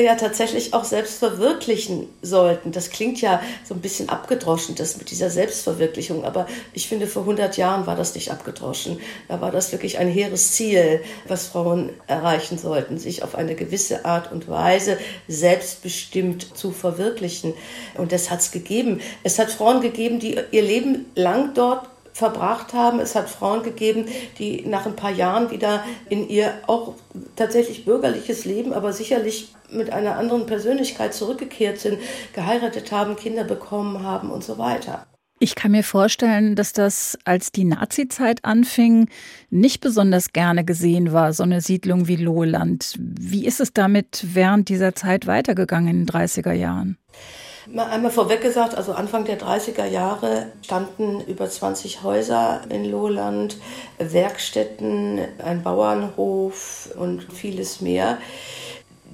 ja 0.00 0.14
tatsächlich 0.14 0.74
auch 0.74 0.84
selbst 0.84 1.18
verwirklichen 1.18 2.08
sollten. 2.22 2.72
Das 2.72 2.90
klingt 2.90 3.20
ja 3.20 3.40
so 3.64 3.74
ein 3.74 3.80
bisschen 3.80 4.08
abgedroschen, 4.08 4.74
das 4.74 4.96
mit 4.96 5.10
dieser 5.10 5.30
Selbstverwirklichung. 5.30 6.24
Aber 6.24 6.46
ich 6.72 6.88
finde, 6.88 7.06
vor 7.06 7.22
100 7.22 7.56
Jahren 7.56 7.86
war 7.86 7.96
das 7.96 8.14
nicht 8.14 8.30
abgedroschen. 8.30 8.98
Da 9.28 9.40
war 9.40 9.50
das 9.50 9.72
wirklich 9.72 9.98
ein 9.98 10.08
hehres 10.08 10.52
Ziel, 10.52 11.02
was 11.26 11.46
Frauen 11.46 11.90
erreichen 12.06 12.58
sollten, 12.58 12.98
sich 12.98 13.22
auf 13.22 13.34
eine 13.34 13.54
gewisse 13.54 14.04
Art 14.04 14.32
und 14.32 14.48
Weise 14.48 14.98
selbstbestimmt 15.28 16.56
zu 16.56 16.72
verwirklichen. 16.72 17.54
Und 17.96 18.12
das 18.12 18.30
hat 18.30 18.40
es 18.40 18.50
gegeben. 18.50 19.00
Es 19.22 19.38
hat 19.38 19.50
Frauen 19.50 19.80
gegeben, 19.80 20.18
die 20.20 20.38
ihr 20.50 20.62
Leben 20.62 21.06
lang 21.14 21.54
dort 21.54 21.88
verbracht 22.18 22.74
haben. 22.74 22.98
Es 22.98 23.14
hat 23.14 23.30
Frauen 23.30 23.62
gegeben, 23.62 24.06
die 24.38 24.66
nach 24.66 24.86
ein 24.86 24.96
paar 24.96 25.12
Jahren 25.12 25.52
wieder 25.52 25.84
in 26.08 26.28
ihr 26.28 26.52
auch 26.66 26.94
tatsächlich 27.36 27.84
bürgerliches 27.84 28.44
Leben, 28.44 28.72
aber 28.72 28.92
sicherlich 28.92 29.54
mit 29.70 29.92
einer 29.92 30.16
anderen 30.16 30.46
Persönlichkeit 30.46 31.14
zurückgekehrt 31.14 31.78
sind, 31.78 31.98
geheiratet 32.34 32.90
haben, 32.90 33.14
Kinder 33.14 33.44
bekommen 33.44 34.02
haben 34.02 34.30
und 34.30 34.42
so 34.42 34.58
weiter. 34.58 35.06
Ich 35.40 35.54
kann 35.54 35.70
mir 35.70 35.84
vorstellen, 35.84 36.56
dass 36.56 36.72
das, 36.72 37.16
als 37.24 37.52
die 37.52 37.62
Nazizeit 37.62 38.44
anfing, 38.44 39.08
nicht 39.50 39.80
besonders 39.80 40.32
gerne 40.32 40.64
gesehen 40.64 41.12
war, 41.12 41.32
so 41.32 41.44
eine 41.44 41.60
Siedlung 41.60 42.08
wie 42.08 42.16
Lohland. 42.16 42.96
Wie 42.98 43.46
ist 43.46 43.60
es 43.60 43.72
damit 43.72 44.26
während 44.32 44.68
dieser 44.68 44.96
Zeit 44.96 45.28
weitergegangen 45.28 45.88
in 45.88 46.06
den 46.06 46.08
30er 46.08 46.52
Jahren? 46.52 46.98
Mal 47.70 47.84
einmal 47.90 48.10
vorweg 48.10 48.40
gesagt, 48.40 48.74
also 48.74 48.92
Anfang 48.92 49.26
der 49.26 49.38
30er 49.38 49.84
Jahre 49.84 50.46
standen 50.62 51.20
über 51.20 51.50
20 51.50 52.02
Häuser 52.02 52.62
in 52.70 52.86
Lohland, 52.86 53.58
Werkstätten, 53.98 55.20
ein 55.44 55.62
Bauernhof 55.62 56.88
und 56.98 57.26
vieles 57.30 57.82
mehr. 57.82 58.18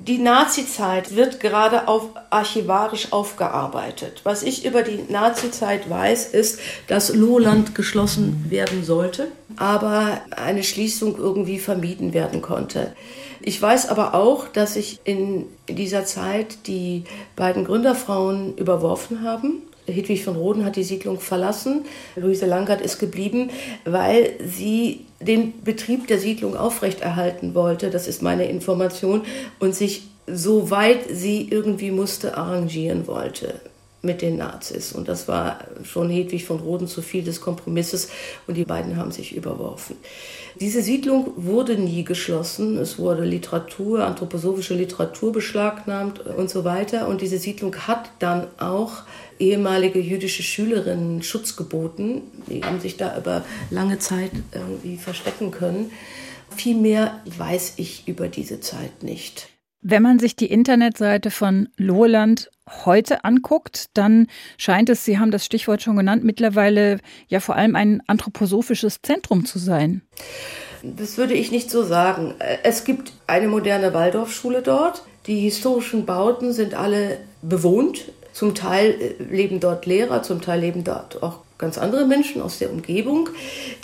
Die 0.07 0.19
Nazizeit 0.19 1.17
wird 1.17 1.41
gerade 1.41 1.89
auf 1.89 2.11
archivarisch 2.31 3.13
aufgearbeitet. 3.13 4.21
Was 4.23 4.43
ich 4.43 4.65
über 4.65 4.83
die 4.83 5.05
Nazizeit 5.09 5.91
weiß, 5.91 6.27
ist, 6.27 6.61
dass 6.87 7.13
Lohland 7.13 7.75
geschlossen 7.75 8.47
werden 8.51 8.85
sollte, 8.85 9.29
aber 9.57 10.21
eine 10.31 10.63
Schließung 10.63 11.17
irgendwie 11.17 11.59
vermieden 11.59 12.13
werden 12.13 12.43
konnte. 12.43 12.93
Ich 13.47 13.61
weiß 13.61 13.91
aber 13.91 14.15
auch, 14.15 14.49
dass 14.49 14.73
sich 14.73 15.01
in 15.05 15.45
dieser 15.69 16.07
Zeit 16.07 16.67
die 16.67 17.05
beiden 17.37 17.67
Gründerfrauen 17.67 18.57
überworfen 18.57 19.23
haben. 19.23 19.61
Hedwig 19.87 20.25
von 20.25 20.37
Roden 20.37 20.65
hat 20.65 20.77
die 20.77 20.83
Siedlung 20.83 21.21
verlassen, 21.21 21.85
Luise 22.17 22.47
Langert 22.47 22.81
ist 22.81 22.99
geblieben, 22.99 23.51
weil 23.85 24.33
sie 24.43 25.05
den 25.21 25.63
Betrieb 25.63 26.07
der 26.07 26.19
Siedlung 26.19 26.57
aufrechterhalten 26.57 27.55
wollte, 27.55 27.91
das 27.91 28.09
ist 28.09 28.23
meine 28.23 28.49
Information, 28.49 29.25
und 29.59 29.75
sich 29.75 30.05
soweit 30.27 31.01
sie 31.11 31.47
irgendwie 31.51 31.91
musste 31.91 32.39
arrangieren 32.39 33.07
wollte 33.07 33.61
mit 34.05 34.23
den 34.23 34.37
Nazis. 34.37 34.93
Und 34.93 35.09
das 35.09 35.27
war 35.29 35.59
schon 35.83 36.11
Hedwig 36.11 36.45
von 36.45 36.61
Roden 36.61 36.87
zu 36.87 37.03
viel 37.03 37.25
des 37.25 37.41
Kompromisses 37.41 38.09
und 38.47 38.57
die 38.57 38.65
beiden 38.65 38.97
haben 38.97 39.11
sich 39.11 39.35
überworfen. 39.35 39.97
Diese 40.61 40.83
Siedlung 40.83 41.33
wurde 41.37 41.77
nie 41.77 42.05
geschlossen. 42.05 42.79
Es 42.79 42.99
wurde 42.99 43.25
Literatur, 43.25 44.05
anthroposophische 44.05 44.75
Literatur 44.75 45.33
beschlagnahmt 45.33 46.21
und 46.21 46.49
so 46.49 46.65
weiter. 46.65 47.09
Und 47.09 47.23
diese 47.23 47.39
Siedlung 47.39 47.75
hat 47.75 48.11
dann 48.21 48.47
auch 48.59 49.03
ehemalige 49.39 49.99
jüdische 49.99 50.45
Schülerinnen 50.45 51.23
Schutz 51.23 51.57
geboten. 51.57 52.23
Die 52.49 52.63
haben 52.63 52.81
sich 52.81 52.97
da 52.97 53.19
über 53.19 53.45
lange 53.71 53.99
Zeit 53.99 54.31
irgendwie 54.53 54.97
verstecken 54.97 55.51
können. 55.51 55.91
Viel 56.55 56.77
mehr 56.77 57.21
weiß 57.37 57.75
ich 57.77 58.07
über 58.07 58.29
diese 58.29 58.61
Zeit 58.61 59.03
nicht. 59.03 59.54
Wenn 59.87 60.03
man 60.03 60.19
sich 60.19 60.35
die 60.35 60.47
Internetseite 60.47 61.31
von 61.31 61.69
Lohland 61.77 62.51
heute 62.87 63.23
anguckt, 63.23 63.91
dann 63.93 64.29
scheint 64.57 64.89
es, 64.89 65.05
Sie 65.05 65.19
haben 65.19 65.31
das 65.31 65.45
Stichwort 65.45 65.83
schon 65.83 65.99
genannt, 65.99 66.25
mittlerweile 66.25 67.01
ja 67.29 67.39
vor 67.39 67.57
allem 67.57 67.77
ein 67.77 68.03
anthroposophisches 68.07 69.03
Zentrum 69.03 69.45
zu 69.45 69.59
sein. 69.59 70.01
Das 70.83 71.19
würde 71.19 71.35
ich 71.35 71.51
nicht 71.51 71.71
so 71.71 71.83
sagen. 71.83 72.33
Es 72.63 72.85
gibt 72.85 73.13
eine 73.27 73.47
moderne 73.47 73.93
Waldorfschule 73.93 74.63
dort. 74.63 75.03
Die 75.27 75.41
historischen 75.41 76.07
Bauten 76.07 76.55
sind 76.55 76.73
alle 76.73 77.19
bewohnt. 77.43 78.11
Zum 78.33 78.55
Teil 78.55 78.91
äh, 78.99 79.23
leben 79.23 79.61
dort 79.61 79.85
Lehrer, 79.85 80.23
zum 80.23 80.41
Teil 80.41 80.61
leben 80.61 80.83
dort 80.83 81.23
auch 81.23 81.44
ganz 81.59 81.79
andere 81.79 82.07
Menschen 82.07 82.43
aus 82.43 82.59
der 82.59 82.71
Umgebung. 82.71 83.29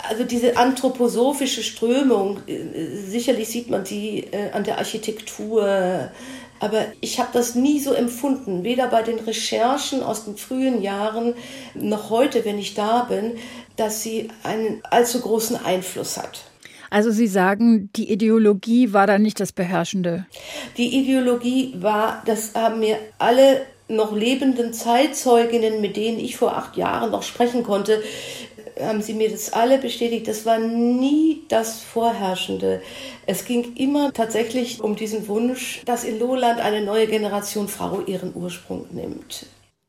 Also 0.09 0.23
diese 0.23 0.57
anthroposophische 0.57 1.63
Strömung, 1.63 2.39
äh, 2.47 2.95
sicherlich 3.07 3.47
sieht 3.47 3.69
man 3.69 3.85
sie 3.85 4.27
äh, 4.31 4.51
an 4.51 4.63
der 4.63 4.77
Architektur, 4.77 6.11
aber 6.59 6.85
ich 7.01 7.19
habe 7.19 7.29
das 7.33 7.55
nie 7.55 7.79
so 7.79 7.93
empfunden, 7.93 8.63
weder 8.63 8.87
bei 8.87 9.01
den 9.01 9.17
Recherchen 9.17 10.03
aus 10.03 10.25
den 10.25 10.37
frühen 10.37 10.81
Jahren 10.83 11.33
noch 11.73 12.11
heute, 12.11 12.45
wenn 12.45 12.59
ich 12.59 12.75
da 12.75 13.03
bin, 13.05 13.33
dass 13.77 14.03
sie 14.03 14.29
einen 14.43 14.81
allzu 14.83 15.21
großen 15.21 15.55
Einfluss 15.65 16.17
hat. 16.17 16.43
Also 16.91 17.09
Sie 17.09 17.27
sagen, 17.27 17.89
die 17.95 18.11
Ideologie 18.11 18.91
war 18.91 19.07
da 19.07 19.17
nicht 19.17 19.39
das 19.39 19.53
Beherrschende. 19.53 20.25
Die 20.77 20.99
Ideologie 20.99 21.73
war, 21.79 22.21
das 22.25 22.53
haben 22.53 22.81
mir 22.81 22.97
alle 23.17 23.61
noch 23.95 24.15
lebenden 24.15 24.73
Zeitzeuginnen, 24.73 25.81
mit 25.81 25.97
denen 25.97 26.19
ich 26.19 26.37
vor 26.37 26.55
acht 26.55 26.77
Jahren 26.77 27.11
noch 27.11 27.23
sprechen 27.23 27.63
konnte, 27.63 28.01
haben 28.79 29.01
sie 29.01 29.13
mir 29.13 29.29
das 29.29 29.53
alle 29.53 29.77
bestätigt. 29.77 30.27
Das 30.27 30.45
war 30.45 30.59
nie 30.59 31.43
das 31.49 31.81
Vorherrschende. 31.81 32.81
Es 33.25 33.45
ging 33.45 33.75
immer 33.75 34.13
tatsächlich 34.13 34.81
um 34.81 34.95
diesen 34.95 35.27
Wunsch, 35.27 35.81
dass 35.85 36.03
in 36.03 36.19
Lohland 36.19 36.59
eine 36.59 36.83
neue 36.83 37.07
Generation 37.07 37.67
Frau 37.67 38.01
ihren 38.01 38.35
Ursprung 38.35 38.85
nimmt. 38.91 39.45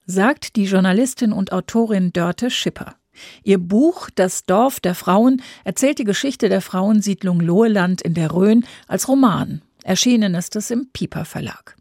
Sagt 0.07 0.57
die 0.57 0.65
Journalistin 0.65 1.33
und 1.33 1.53
Autorin 1.53 2.13
Dörte 2.13 2.51
Schipper. 2.51 2.97
Ihr 3.45 3.59
Buch 3.59 4.09
Das 4.15 4.45
Dorf 4.47 4.81
der 4.81 4.95
Frauen 4.95 5.43
erzählt 5.65 5.99
die 5.99 6.05
Geschichte 6.05 6.49
der 6.49 6.61
Frauensiedlung 6.61 7.41
Loheland 7.41 8.03
in 8.03 8.15
der 8.15 8.33
Rhön 8.33 8.65
als 8.89 9.09
Roman. 9.09 9.63
Erschienen 9.85 10.35
ist 10.35 10.57
es 10.57 10.71
im 10.71 10.89
Pieper 10.93 11.25
Verlag. 11.25 11.77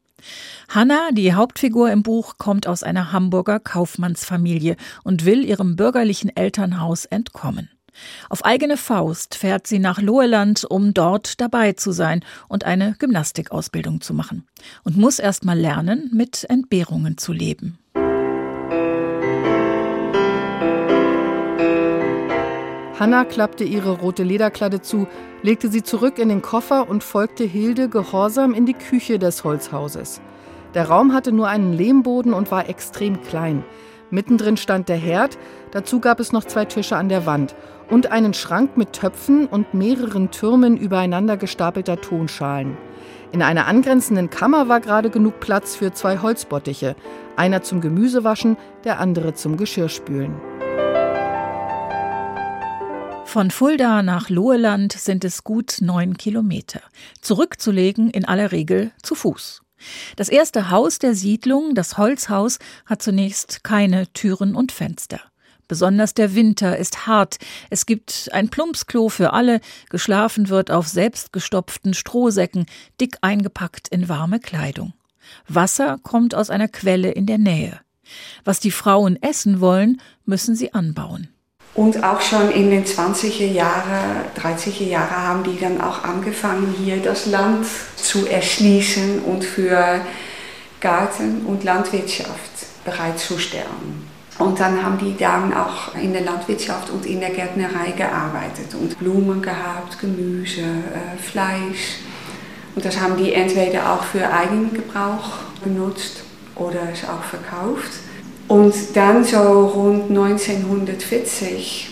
Hanna, 0.73 1.09
die 1.11 1.33
Hauptfigur 1.33 1.91
im 1.91 2.01
Buch, 2.01 2.35
kommt 2.37 2.65
aus 2.65 2.81
einer 2.81 3.11
Hamburger 3.11 3.59
Kaufmannsfamilie 3.59 4.77
und 5.03 5.25
will 5.25 5.43
ihrem 5.43 5.75
bürgerlichen 5.75 6.33
Elternhaus 6.33 7.03
entkommen. 7.03 7.69
Auf 8.29 8.45
eigene 8.45 8.77
Faust 8.77 9.35
fährt 9.35 9.67
sie 9.67 9.79
nach 9.79 10.01
Loheland, 10.01 10.63
um 10.63 10.93
dort 10.93 11.41
dabei 11.41 11.73
zu 11.73 11.91
sein 11.91 12.23
und 12.47 12.63
eine 12.63 12.95
Gymnastikausbildung 12.97 13.99
zu 13.99 14.13
machen. 14.13 14.47
Und 14.85 14.95
muss 14.95 15.19
erst 15.19 15.43
mal 15.43 15.59
lernen, 15.59 16.09
mit 16.13 16.45
Entbehrungen 16.49 17.17
zu 17.17 17.33
leben. 17.33 17.77
Hanna 22.97 23.25
klappte 23.25 23.65
ihre 23.65 23.91
rote 23.99 24.23
Lederkladde 24.23 24.79
zu, 24.81 25.05
legte 25.41 25.69
sie 25.69 25.83
zurück 25.83 26.17
in 26.17 26.29
den 26.29 26.41
Koffer 26.41 26.87
und 26.87 27.03
folgte 27.03 27.43
Hilde 27.43 27.89
gehorsam 27.89 28.53
in 28.53 28.65
die 28.65 28.73
Küche 28.73 29.19
des 29.19 29.43
Holzhauses. 29.43 30.21
Der 30.73 30.87
Raum 30.87 31.13
hatte 31.13 31.31
nur 31.31 31.47
einen 31.47 31.73
Lehmboden 31.73 32.33
und 32.33 32.51
war 32.51 32.69
extrem 32.69 33.21
klein. 33.21 33.63
Mittendrin 34.09 34.57
stand 34.57 34.89
der 34.89 34.97
Herd, 34.97 35.37
dazu 35.71 35.99
gab 35.99 36.19
es 36.19 36.31
noch 36.31 36.43
zwei 36.43 36.65
Tische 36.65 36.97
an 36.97 37.09
der 37.09 37.25
Wand 37.25 37.55
und 37.89 38.11
einen 38.11 38.33
Schrank 38.33 38.77
mit 38.77 38.93
Töpfen 38.93 39.47
und 39.47 39.73
mehreren 39.73 40.31
Türmen 40.31 40.77
übereinander 40.77 41.37
gestapelter 41.37 41.99
Tonschalen. 41.99 42.77
In 43.31 43.41
einer 43.41 43.67
angrenzenden 43.67 44.29
Kammer 44.29 44.67
war 44.67 44.81
gerade 44.81 45.09
genug 45.09 45.39
Platz 45.39 45.75
für 45.75 45.93
zwei 45.93 46.17
Holzbottiche, 46.17 46.95
einer 47.37 47.63
zum 47.63 47.79
Gemüsewaschen, 47.79 48.57
der 48.83 48.99
andere 48.99 49.33
zum 49.33 49.55
Geschirrspülen. 49.55 50.35
Von 53.25 53.49
Fulda 53.49 54.03
nach 54.03 54.29
Loheland 54.29 54.91
sind 54.91 55.23
es 55.23 55.45
gut 55.45 55.77
neun 55.79 56.17
Kilometer. 56.17 56.81
Zurückzulegen 57.21 58.09
in 58.09 58.25
aller 58.25 58.51
Regel 58.51 58.91
zu 59.01 59.15
Fuß. 59.15 59.60
Das 60.15 60.29
erste 60.29 60.69
Haus 60.69 60.99
der 60.99 61.15
Siedlung, 61.15 61.75
das 61.75 61.97
Holzhaus, 61.97 62.59
hat 62.85 63.01
zunächst 63.01 63.63
keine 63.63 64.11
Türen 64.13 64.55
und 64.55 64.71
Fenster. 64.71 65.21
Besonders 65.67 66.13
der 66.13 66.35
Winter 66.35 66.77
ist 66.77 67.07
hart. 67.07 67.37
Es 67.69 67.85
gibt 67.85 68.29
ein 68.33 68.49
Plumpsklo 68.49 69.07
für 69.07 69.31
alle. 69.31 69.61
Geschlafen 69.89 70.49
wird 70.49 70.69
auf 70.69 70.89
selbstgestopften 70.89 71.93
Strohsäcken, 71.93 72.65
dick 72.99 73.17
eingepackt 73.21 73.87
in 73.87 74.09
warme 74.09 74.39
Kleidung. 74.39 74.93
Wasser 75.47 75.97
kommt 76.03 76.35
aus 76.35 76.49
einer 76.49 76.67
Quelle 76.67 77.11
in 77.11 77.25
der 77.25 77.37
Nähe. 77.37 77.79
Was 78.43 78.59
die 78.59 78.71
Frauen 78.71 79.21
essen 79.21 79.61
wollen, 79.61 80.01
müssen 80.25 80.55
sie 80.55 80.73
anbauen. 80.73 81.29
Und 81.73 82.03
auch 82.03 82.19
schon 82.19 82.51
in 82.51 82.69
den 82.69 82.85
20er 82.85 83.45
Jahren, 83.45 84.25
30er 84.37 84.83
Jahren 84.83 85.27
haben 85.27 85.43
die 85.43 85.57
dann 85.57 85.79
auch 85.79 86.03
angefangen, 86.03 86.75
hier 86.77 86.97
das 86.97 87.27
Land 87.27 87.65
zu 87.95 88.27
erschließen 88.27 89.21
und 89.21 89.43
für 89.43 90.01
Garten 90.81 91.45
und 91.45 91.63
Landwirtschaft 91.63 92.51
bereitzustellen. 92.83 94.09
Und 94.37 94.59
dann 94.59 94.83
haben 94.83 94.97
die 94.97 95.15
dann 95.15 95.53
auch 95.53 95.95
in 95.95 96.13
der 96.13 96.23
Landwirtschaft 96.23 96.89
und 96.89 97.05
in 97.05 97.19
der 97.19 97.29
Gärtnerei 97.29 97.91
gearbeitet 97.91 98.73
und 98.73 98.97
Blumen 98.97 99.41
gehabt, 99.41 99.99
Gemüse, 99.99 100.61
äh, 100.61 101.21
Fleisch. 101.21 101.99
Und 102.75 102.83
das 102.83 102.99
haben 102.99 103.17
die 103.17 103.33
entweder 103.33 103.93
auch 103.93 104.03
für 104.03 104.31
eigenen 104.31 104.73
Gebrauch 104.73 105.37
benutzt 105.63 106.23
oder 106.55 106.79
es 106.91 107.03
auch 107.07 107.23
verkauft. 107.23 107.91
Und 108.51 108.75
dann 108.95 109.23
so 109.23 109.37
rund 109.37 110.09
1940 110.09 111.87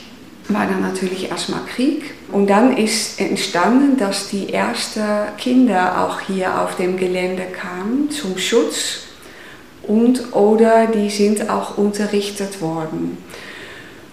war 0.49 0.65
dann 0.65 0.81
natürlich 0.81 1.31
erstmal 1.31 1.61
Krieg. 1.73 2.15
Und 2.33 2.49
dann 2.49 2.75
ist 2.75 3.21
entstanden, 3.21 3.95
dass 3.97 4.27
die 4.27 4.53
ersten 4.53 5.05
Kinder 5.37 6.03
auch 6.03 6.19
hier 6.19 6.59
auf 6.59 6.75
dem 6.75 6.97
Gelände 6.97 7.43
kamen 7.43 8.11
zum 8.11 8.37
Schutz 8.37 9.03
und 9.83 10.35
oder 10.35 10.87
die 10.87 11.09
sind 11.09 11.49
auch 11.49 11.77
unterrichtet 11.77 12.59
worden. 12.59 13.17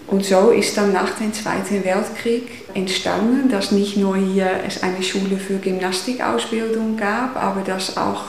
Und 0.07 0.23
so 0.23 0.51
ist 0.51 0.77
dann 0.77 0.93
nach 0.93 1.19
dem 1.19 1.33
Zweiten 1.33 1.83
Weltkrieg 1.83 2.47
entstanden, 2.73 3.49
dass 3.49 3.73
nicht 3.73 3.97
nur 3.97 4.15
hier 4.15 4.49
es 4.65 4.83
eine 4.83 5.03
Schule 5.03 5.35
für 5.35 5.57
Gymnastikausbildung 5.57 6.95
gab, 6.95 7.35
aber 7.35 7.59
dass 7.59 7.97
auch 7.97 8.23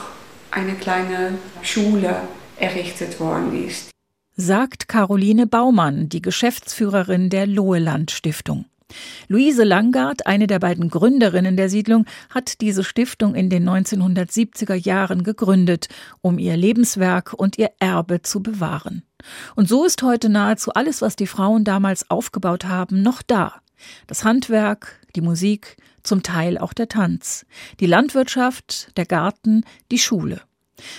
eine 0.51 0.73
kleine 0.73 1.35
Schule 1.61 2.17
errichtet 2.57 3.17
worden 3.21 3.65
ist 3.65 3.89
sagt 4.39 4.87
Caroline 4.87 5.47
Baumann, 5.47 6.07
die 6.07 6.21
Geschäftsführerin 6.21 7.29
der 7.29 7.45
Loheland 7.45 8.09
Stiftung. 8.09 8.63
Luise 9.27 9.65
Langard, 9.65 10.27
eine 10.27 10.47
der 10.47 10.59
beiden 10.59 10.89
Gründerinnen 10.89 11.57
der 11.57 11.69
Siedlung, 11.69 12.05
hat 12.29 12.61
diese 12.61 12.85
Stiftung 12.85 13.35
in 13.35 13.49
den 13.49 13.67
1970er 13.67 14.75
Jahren 14.75 15.23
gegründet, 15.23 15.89
um 16.21 16.39
ihr 16.39 16.55
Lebenswerk 16.55 17.33
und 17.33 17.57
ihr 17.57 17.71
Erbe 17.79 18.21
zu 18.21 18.41
bewahren. 18.41 19.03
Und 19.55 19.67
so 19.67 19.83
ist 19.83 20.01
heute 20.03 20.29
nahezu 20.29 20.71
alles, 20.73 21.01
was 21.01 21.17
die 21.17 21.27
Frauen 21.27 21.65
damals 21.65 22.09
aufgebaut 22.09 22.63
haben, 22.63 23.01
noch 23.01 23.21
da. 23.21 23.55
Das 24.07 24.23
Handwerk, 24.23 25.01
die 25.17 25.21
Musik, 25.21 25.75
zum 26.01 26.23
Teil 26.23 26.57
auch 26.57 26.71
der 26.71 26.87
Tanz, 26.87 27.45
die 27.81 27.87
Landwirtschaft, 27.87 28.95
der 28.95 29.05
Garten, 29.05 29.65
die 29.91 29.99
Schule. 29.99 30.41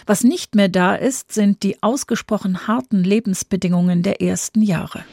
Was 0.07 0.25
nicht 0.25 0.55
mehr 0.55 0.69
da 0.69 0.95
ist, 0.95 1.33
sind 1.33 1.62
die 1.62 1.83
ausgesprochen 1.83 2.66
harten 2.66 3.03
Lebensbedingungen 3.03 4.03
der 4.03 4.21
ersten 4.21 4.62
Jahre. 4.62 5.05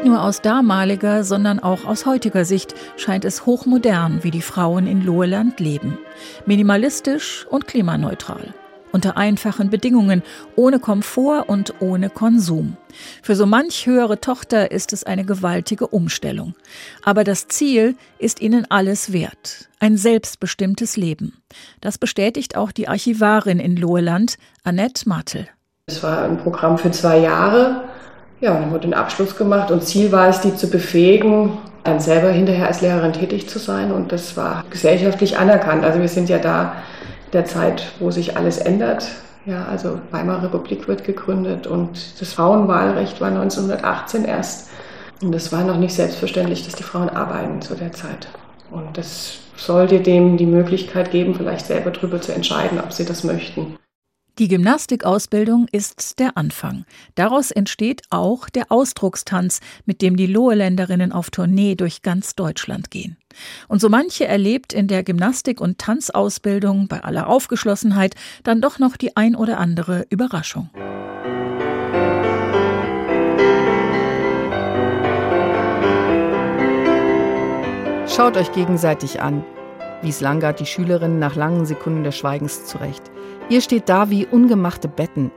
Nicht 0.00 0.08
nur 0.08 0.22
aus 0.22 0.40
damaliger, 0.40 1.24
sondern 1.24 1.58
auch 1.58 1.84
aus 1.84 2.06
heutiger 2.06 2.46
Sicht 2.46 2.74
scheint 2.96 3.26
es 3.26 3.44
hochmodern, 3.44 4.24
wie 4.24 4.30
die 4.30 4.40
Frauen 4.40 4.86
in 4.86 5.04
Loheland 5.04 5.60
leben. 5.60 5.98
Minimalistisch 6.46 7.46
und 7.50 7.66
klimaneutral. 7.66 8.54
Unter 8.92 9.18
einfachen 9.18 9.68
Bedingungen, 9.68 10.22
ohne 10.56 10.78
Komfort 10.78 11.50
und 11.50 11.74
ohne 11.80 12.08
Konsum. 12.08 12.78
Für 13.22 13.36
so 13.36 13.44
manch 13.44 13.84
höhere 13.84 14.18
Tochter 14.20 14.70
ist 14.70 14.94
es 14.94 15.04
eine 15.04 15.26
gewaltige 15.26 15.86
Umstellung. 15.86 16.54
Aber 17.04 17.22
das 17.22 17.48
Ziel 17.48 17.94
ist 18.18 18.40
ihnen 18.40 18.64
alles 18.70 19.12
wert. 19.12 19.68
Ein 19.80 19.98
selbstbestimmtes 19.98 20.96
Leben. 20.96 21.42
Das 21.82 21.98
bestätigt 21.98 22.56
auch 22.56 22.72
die 22.72 22.88
Archivarin 22.88 23.58
in 23.58 23.76
Loheland, 23.76 24.38
Annette 24.64 25.06
Martel. 25.06 25.46
Es 25.84 26.02
war 26.02 26.22
ein 26.22 26.38
Programm 26.38 26.78
für 26.78 26.90
zwei 26.90 27.18
Jahre 27.18 27.89
ja, 28.40 28.54
dann 28.54 28.70
wurde 28.70 28.88
ein 28.88 28.94
Abschluss 28.94 29.36
gemacht 29.36 29.70
und 29.70 29.84
Ziel 29.84 30.12
war 30.12 30.28
es, 30.28 30.40
die 30.40 30.54
zu 30.54 30.68
befähigen, 30.70 31.58
dann 31.84 32.00
selber 32.00 32.30
hinterher 32.30 32.66
als 32.66 32.80
Lehrerin 32.80 33.12
tätig 33.12 33.48
zu 33.48 33.58
sein. 33.58 33.92
Und 33.92 34.12
das 34.12 34.36
war 34.36 34.64
gesellschaftlich 34.70 35.38
anerkannt. 35.38 35.84
Also 35.84 36.00
wir 36.00 36.08
sind 36.08 36.28
ja 36.28 36.38
da 36.38 36.74
der 37.32 37.44
Zeit, 37.44 37.92
wo 38.00 38.10
sich 38.10 38.36
alles 38.36 38.58
ändert. 38.58 39.08
Ja, 39.46 39.66
also 39.70 40.00
Weimarer 40.10 40.44
Republik 40.44 40.88
wird 40.88 41.04
gegründet 41.04 41.66
und 41.66 42.20
das 42.20 42.32
Frauenwahlrecht 42.34 43.20
war 43.20 43.28
1918 43.28 44.24
erst. 44.24 44.68
Und 45.22 45.34
es 45.34 45.52
war 45.52 45.64
noch 45.64 45.76
nicht 45.76 45.94
selbstverständlich, 45.94 46.64
dass 46.64 46.74
die 46.74 46.82
Frauen 46.82 47.08
arbeiten 47.08 47.60
zu 47.62 47.74
der 47.74 47.92
Zeit. 47.92 48.28
Und 48.70 48.96
das 48.96 49.38
sollte 49.56 50.00
dem 50.00 50.36
die 50.36 50.46
Möglichkeit 50.46 51.10
geben, 51.10 51.34
vielleicht 51.34 51.66
selber 51.66 51.90
darüber 51.90 52.20
zu 52.20 52.32
entscheiden, 52.32 52.80
ob 52.80 52.92
sie 52.92 53.04
das 53.04 53.24
möchten. 53.24 53.76
Die 54.38 54.48
Gymnastikausbildung 54.48 55.66
ist 55.70 56.18
der 56.18 56.36
Anfang. 56.36 56.84
Daraus 57.14 57.50
entsteht 57.50 58.02
auch 58.10 58.48
der 58.48 58.72
Ausdruckstanz, 58.72 59.60
mit 59.84 60.00
dem 60.00 60.16
die 60.16 60.26
Loheländerinnen 60.26 61.12
auf 61.12 61.30
Tournee 61.30 61.74
durch 61.74 62.02
ganz 62.02 62.34
Deutschland 62.36 62.90
gehen. 62.90 63.16
Und 63.68 63.80
so 63.80 63.88
manche 63.88 64.26
erlebt 64.26 64.72
in 64.72 64.88
der 64.88 65.02
Gymnastik- 65.02 65.60
und 65.60 65.78
Tanzausbildung 65.78 66.88
bei 66.88 67.02
aller 67.02 67.28
Aufgeschlossenheit 67.28 68.14
dann 68.42 68.60
doch 68.60 68.78
noch 68.78 68.96
die 68.96 69.16
ein 69.16 69.34
oder 69.34 69.58
andere 69.58 70.06
Überraschung. 70.08 70.70
Schaut 78.06 78.36
euch 78.36 78.52
gegenseitig 78.52 79.20
an, 79.20 79.44
wies 80.02 80.20
Langard 80.20 80.60
die 80.60 80.66
Schülerin 80.66 81.18
nach 81.18 81.36
langen 81.36 81.66
Sekunden 81.66 82.04
des 82.04 82.16
Schweigens 82.16 82.66
zurecht. 82.66 83.10
Ihr 83.48 83.60
steht 83.60 83.88
da 83.88 84.10
wie 84.10 84.26
ungemachte 84.26 84.88
Betten. 84.88 85.30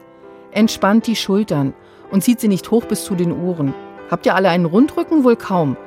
Entspannt 0.51 1.07
die 1.07 1.15
Schultern 1.15 1.73
und 2.11 2.23
zieht 2.23 2.39
sie 2.39 2.47
nicht 2.47 2.69
hoch 2.71 2.85
bis 2.85 3.03
zu 3.03 3.15
den 3.15 3.31
Ohren. 3.31 3.73
Habt 4.11 4.25
ihr 4.25 4.35
alle 4.35 4.49
einen 4.49 4.65
Rundrücken? 4.65 5.23
Wohl 5.23 5.35
kaum. 5.35 5.77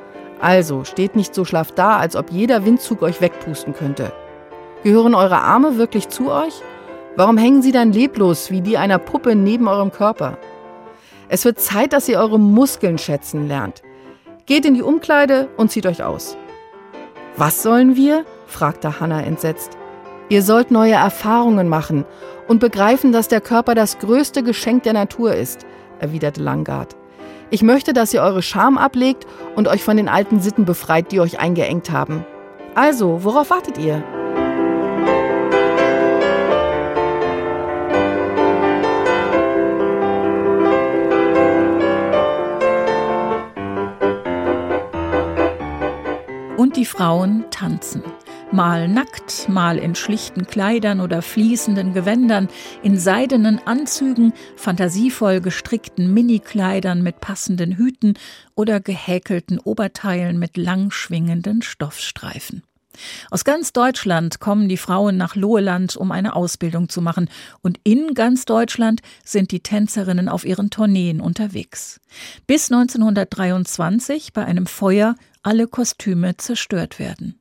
Also, 0.41 0.85
steht 0.85 1.17
nicht 1.17 1.35
so 1.35 1.45
schlaff 1.45 1.73
da, 1.73 1.97
als 1.97 2.17
ob 2.17 2.31
jeder 2.31 2.67
Windzug 2.67 3.03
euch 3.03 3.21
wegpusten 3.21 3.75
könnte. 3.75 4.13
Gehören 4.83 5.15
eure 5.15 5.39
Arme 5.39 5.79
wirklich 5.79 6.09
zu 6.09 6.31
euch? 6.31 6.63
Warum 7.17 7.39
hängen 7.39 7.63
sie 7.63 7.73
dann 7.73 7.93
leblos 7.93 8.51
wie 8.51 8.61
die 8.61 8.77
einer 8.77 8.99
Puppe 8.99 9.35
neben 9.35 9.69
eurem 9.69 9.91
Körper? 9.91 10.37
Es 11.29 11.45
wird 11.45 11.59
Zeit, 11.59 11.93
dass 11.93 12.09
ihr 12.09 12.19
eure 12.19 12.39
Muskeln 12.39 12.99
schätzen 12.99 13.49
lernt. 13.49 13.83
Geht 14.45 14.67
in 14.67 14.75
die 14.75 14.83
Umkleide 14.83 15.49
und 15.57 15.71
zieht 15.71 15.87
euch 15.87 16.03
aus. 16.03 16.37
Was 17.37 17.63
sollen 17.63 17.97
wir? 17.97 18.25
Fragte 18.47 19.01
Hannah 19.01 19.23
entsetzt. 19.23 19.77
Ihr 20.29 20.43
sollt 20.43 20.73
neue 20.73 20.95
Erfahrungen 20.95 21.69
machen 21.69 22.05
und 22.49 22.59
begreifen, 22.59 23.13
dass 23.13 23.29
der 23.29 23.41
Körper 23.41 23.75
das 23.75 23.99
größte 23.99 24.43
Geschenk 24.43 24.83
der 24.83 24.93
Natur 24.93 25.35
ist, 25.35 25.65
erwiderte 26.01 26.43
Langard. 26.43 26.97
Ich 27.51 27.63
möchte, 27.63 27.93
dass 27.93 28.13
ihr 28.13 28.23
eure 28.23 28.43
Scham 28.43 28.77
ablegt 28.77 29.25
und 29.55 29.69
euch 29.69 29.85
von 29.85 29.97
den 29.97 30.09
alten 30.09 30.41
Sitten 30.41 30.65
befreit, 30.65 31.13
die 31.13 31.21
euch 31.21 31.39
eingeengt 31.39 31.91
haben. 31.91 32.25
Also, 32.75 33.23
worauf 33.23 33.51
wartet 33.51 33.79
ihr? 33.79 34.03
Und 46.57 46.77
die 46.77 46.85
Frauen 46.85 47.45
tanzen 47.51 48.03
mal 48.53 48.89
nackt, 48.89 49.49
mal 49.49 49.79
in 49.79 49.95
schlichten 49.95 50.47
Kleidern 50.47 51.01
oder 51.01 51.23
fließenden 51.23 51.93
Gewändern, 51.93 52.49
in 52.83 52.99
seidenen 52.99 53.61
Anzügen, 53.67 54.33
fantasievoll 54.57 55.41
gestrickten 55.41 56.13
Minikleidern 56.15 57.03
mit 57.03 57.21
passenden 57.21 57.77
Hüten 57.77 58.15
oder 58.55 58.81
gehäkelten 58.81 59.59
Oberteilen 59.59 60.39
mit 60.39 60.57
lang 60.57 60.91
schwingenden 60.91 61.63
Stoffstreifen. 61.63 62.63
Aus 63.31 63.45
ganz 63.45 63.75
Deutschland 63.75 64.41
kommen 64.41 64.69
die 64.69 64.79
Frauen 64.79 65.19
nach 65.19 65.37
Loheland, 65.37 65.97
um 65.97 66.13
eine 66.13 66.35
Ausbildung 66.35 66.89
zu 66.89 67.03
machen, 67.03 67.29
und 67.61 67.79
in 67.85 68.15
ganz 68.15 68.47
Deutschland 68.47 69.03
sind 69.23 69.51
die 69.51 69.61
Tänzerinnen 69.61 70.31
auf 70.31 70.47
ihren 70.47 70.71
Tourneen 70.71 71.21
unterwegs. 71.21 72.01
Bis 72.47 72.73
1923 72.73 74.33
bei 74.33 74.47
einem 74.47 74.67
Feuer 74.67 75.15
alle 75.43 75.67
Kostüme 75.67 76.39
zerstört 76.39 76.99
werden 76.99 77.39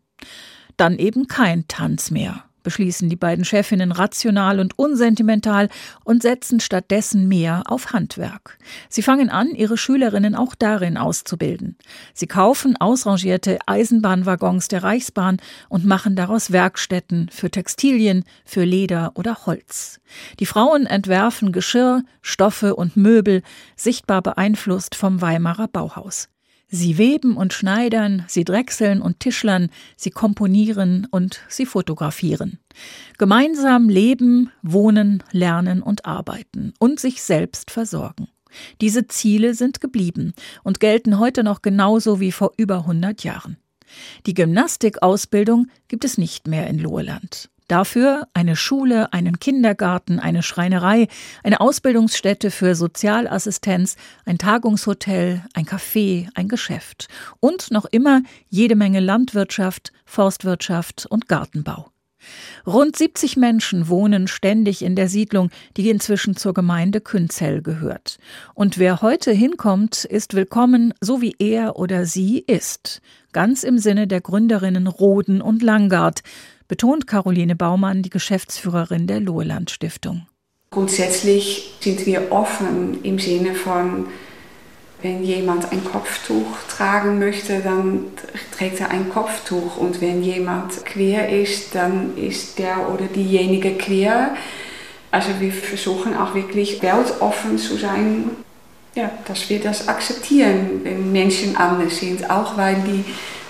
dann 0.78 0.98
eben 0.98 1.28
kein 1.28 1.68
Tanz 1.68 2.12
mehr, 2.12 2.44
beschließen 2.64 3.10
die 3.10 3.16
beiden 3.16 3.46
Chefinnen 3.46 3.92
rational 3.92 4.60
und 4.60 4.78
unsentimental 4.78 5.70
und 6.04 6.22
setzen 6.22 6.60
stattdessen 6.60 7.28
mehr 7.28 7.64
auf 7.68 7.94
Handwerk. 7.94 8.58
Sie 8.90 9.02
fangen 9.02 9.30
an, 9.30 9.50
ihre 9.56 9.78
Schülerinnen 9.78 10.36
auch 10.36 10.56
darin 10.56 10.98
auszubilden. 10.98 11.78
Sie 12.14 12.28
kaufen 12.28 12.76
ausrangierte 12.78 13.60
Eisenbahnwaggons 13.66 14.68
der 14.68 14.84
Reichsbahn 14.84 15.38
und 15.70 15.86
machen 15.86 16.16
daraus 16.16 16.52
Werkstätten 16.52 17.30
für 17.32 17.50
Textilien, 17.50 18.26
für 18.44 18.64
Leder 18.64 19.12
oder 19.16 19.46
Holz. 19.46 20.02
Die 20.40 20.46
Frauen 20.46 20.86
entwerfen 20.86 21.52
Geschirr, 21.52 22.04
Stoffe 22.22 22.76
und 22.76 22.98
Möbel, 22.98 23.44
sichtbar 23.76 24.22
beeinflusst 24.22 24.96
vom 24.96 25.22
Weimarer 25.22 25.68
Bauhaus. 25.68 26.30
Sie 26.68 26.98
weben 26.98 27.38
und 27.38 27.54
schneidern, 27.54 28.26
sie 28.28 28.44
drechseln 28.44 29.02
und 29.02 29.20
tischlern, 29.20 29.70
sie 29.96 30.10
komponieren 30.10 31.08
und 31.12 31.42
sie 31.48 31.66
fotografieren. 31.66 32.60
Gemeinsam 33.18 33.88
leben, 33.88 34.52
wohnen, 34.62 35.24
lernen 35.32 35.82
und 35.82 36.06
arbeiten 36.06 36.74
und 36.80 37.00
sich 37.00 37.22
selbst 37.22 37.72
versorgen. 37.72 38.28
Diese 38.82 39.08
Ziele 39.08 39.54
sind 39.54 39.82
geblieben 39.82 40.34
und 40.64 40.80
gelten 40.80 41.20
heute 41.20 41.44
noch 41.44 41.62
genauso 41.62 42.20
wie 42.20 42.32
vor 42.32 42.52
über 42.58 42.80
100 42.80 43.24
Jahren. 43.24 43.58
Die 44.26 44.34
Gymnastikausbildung 44.34 45.68
gibt 45.88 46.06
es 46.06 46.18
nicht 46.18 46.48
mehr 46.48 46.68
in 46.68 46.80
Loheland. 46.80 47.50
Dafür 47.68 48.28
eine 48.34 48.56
Schule, 48.56 49.12
einen 49.12 49.40
Kindergarten, 49.40 50.20
eine 50.20 50.44
Schreinerei, 50.44 51.08
eine 51.44 51.62
Ausbildungsstätte 51.62 52.52
für 52.52 52.76
Sozialassistenz, 52.76 53.96
ein 54.26 54.38
Tagungshotel, 54.38 55.44
ein 55.54 55.66
Café, 55.66 56.30
ein 56.36 56.48
Geschäft 56.48 57.08
und 57.40 57.72
noch 57.72 57.86
immer 57.86 58.22
jede 58.50 58.76
Menge 58.76 59.00
Landwirtschaft, 59.00 59.92
Forstwirtschaft 60.06 61.08
und 61.08 61.28
Gartenbau. 61.28 61.90
Rund 62.66 62.96
70 62.96 63.38
Menschen 63.38 63.88
wohnen 63.88 64.28
ständig 64.28 64.82
in 64.82 64.96
der 64.96 65.10
Siedlung, 65.10 65.50
die 65.78 65.90
inzwischen 65.90 66.36
zur 66.36 66.54
Gemeinde 66.54 67.02
Künzell 67.02 67.62
gehört. 67.62 68.18
Und 68.54 68.78
wer 68.78 69.02
heute 69.02 69.32
hinkommt, 69.32 70.06
ist 70.06 70.34
willkommen, 70.34 70.94
so 71.02 71.22
wie 71.22 71.36
er 71.40 71.78
oder 71.78 72.06
sie 72.06 72.40
ist. 72.40 73.02
Ganz 73.32 73.64
im 73.64 73.78
Sinne 73.78 74.08
der 74.08 74.22
Gründerinnen 74.22 74.88
Roden 74.88 75.42
und 75.42 75.62
Langard, 75.62 76.22
betont 76.68 77.08
Caroline 77.08 77.56
Baumann, 77.56 78.02
die 78.02 78.10
Geschäftsführerin 78.10 79.08
der 79.08 79.20
Loheland 79.20 79.72
Stiftung. 79.72 80.28
Grundsätzlich 80.72 81.76
sind 81.80 82.06
wir 82.06 82.32
offen 82.32 83.04
im 83.04 83.20
Sinne 83.20 83.56
von, 83.56 84.08
wenn 85.02 85.24
jemand 85.24 85.72
ein 85.72 85.84
Kopftuch 85.84 86.58
tragen 86.68 87.20
möchte, 87.20 87.60
dann 87.60 88.06
trägt 88.58 88.80
er 88.80 88.90
ein 88.90 89.10
Kopftuch. 89.10 89.78
Und 89.78 90.02
wenn 90.02 90.24
jemand 90.24 90.84
quer 90.86 91.30
ist, 91.30 91.76
dann 91.76 92.18
ist 92.18 92.58
der 92.58 92.90
oder 92.90 93.06
diejenige 93.06 93.78
quer. 93.78 94.36
Also 95.12 95.30
wir 95.40 95.54
versuchen 95.54 96.16
auch 96.16 96.34
wirklich 96.34 96.82
weltoffen 96.82 97.58
zu 97.58 97.78
sein, 97.78 98.32
ja, 98.96 99.12
dass 99.28 99.50
wir 99.50 99.60
das 99.60 99.88
akzeptieren, 99.88 100.82
wenn 100.84 101.12
Menschen 101.12 101.56
anders 101.56 101.98
sind. 102.00 102.30
Auch 102.30 102.58
weil 102.58 102.76
die 102.88 103.06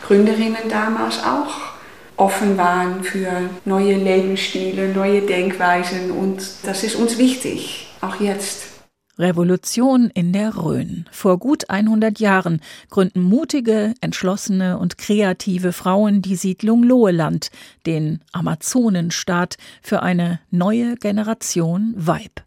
Gründerinnen 0.05 0.69
damals 0.69 1.23
auch 1.23 1.74
offen 2.17 2.57
waren 2.57 3.03
für 3.03 3.49
neue 3.65 3.95
Lebensstile, 3.95 4.93
neue 4.93 5.21
Denkweisen 5.21 6.11
und 6.11 6.41
das 6.63 6.83
ist 6.83 6.95
uns 6.95 7.17
wichtig, 7.17 7.87
auch 8.01 8.19
jetzt. 8.19 8.75
Revolution 9.17 10.09
in 10.13 10.33
der 10.33 10.57
Rhön. 10.57 11.05
Vor 11.09 11.39
gut 11.39 11.69
100 11.69 12.19
Jahren 12.19 12.61
gründen 12.89 13.21
mutige, 13.21 13.93
entschlossene 14.01 14.77
und 14.77 14.97
kreative 14.97 15.71
Frauen 15.71 16.21
die 16.21 16.35
Siedlung 16.35 16.83
Loheland, 16.83 17.49
den 17.85 18.19
Amazonenstaat, 18.33 19.55
für 19.81 20.01
eine 20.01 20.41
neue 20.51 20.95
Generation 20.95 21.93
Weib. 21.95 22.41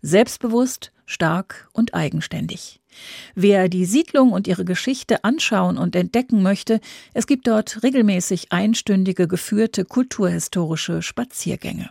Selbstbewusst, 0.00 0.92
stark 1.06 1.68
und 1.72 1.94
eigenständig. 1.94 2.81
Wer 3.34 3.68
die 3.68 3.84
Siedlung 3.84 4.32
und 4.32 4.46
ihre 4.46 4.64
Geschichte 4.64 5.24
anschauen 5.24 5.78
und 5.78 5.96
entdecken 5.96 6.42
möchte, 6.42 6.80
es 7.14 7.26
gibt 7.26 7.46
dort 7.46 7.82
regelmäßig 7.82 8.52
einstündige 8.52 9.28
geführte 9.28 9.84
kulturhistorische 9.84 11.02
Spaziergänge. 11.02 11.90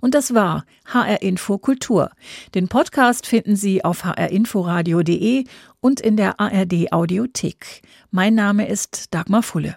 Und 0.00 0.14
das 0.14 0.34
war 0.34 0.64
HR 0.86 1.22
Info 1.22 1.58
Kultur. 1.58 2.10
Den 2.54 2.68
Podcast 2.68 3.26
finden 3.26 3.56
Sie 3.56 3.84
auf 3.84 4.04
hrinforadio.de 4.04 5.44
und 5.80 6.00
in 6.00 6.16
der 6.16 6.40
ARD 6.40 6.92
Audiothek. 6.92 7.82
Mein 8.10 8.34
Name 8.34 8.68
ist 8.68 9.14
Dagmar 9.14 9.42
Fulle. 9.42 9.76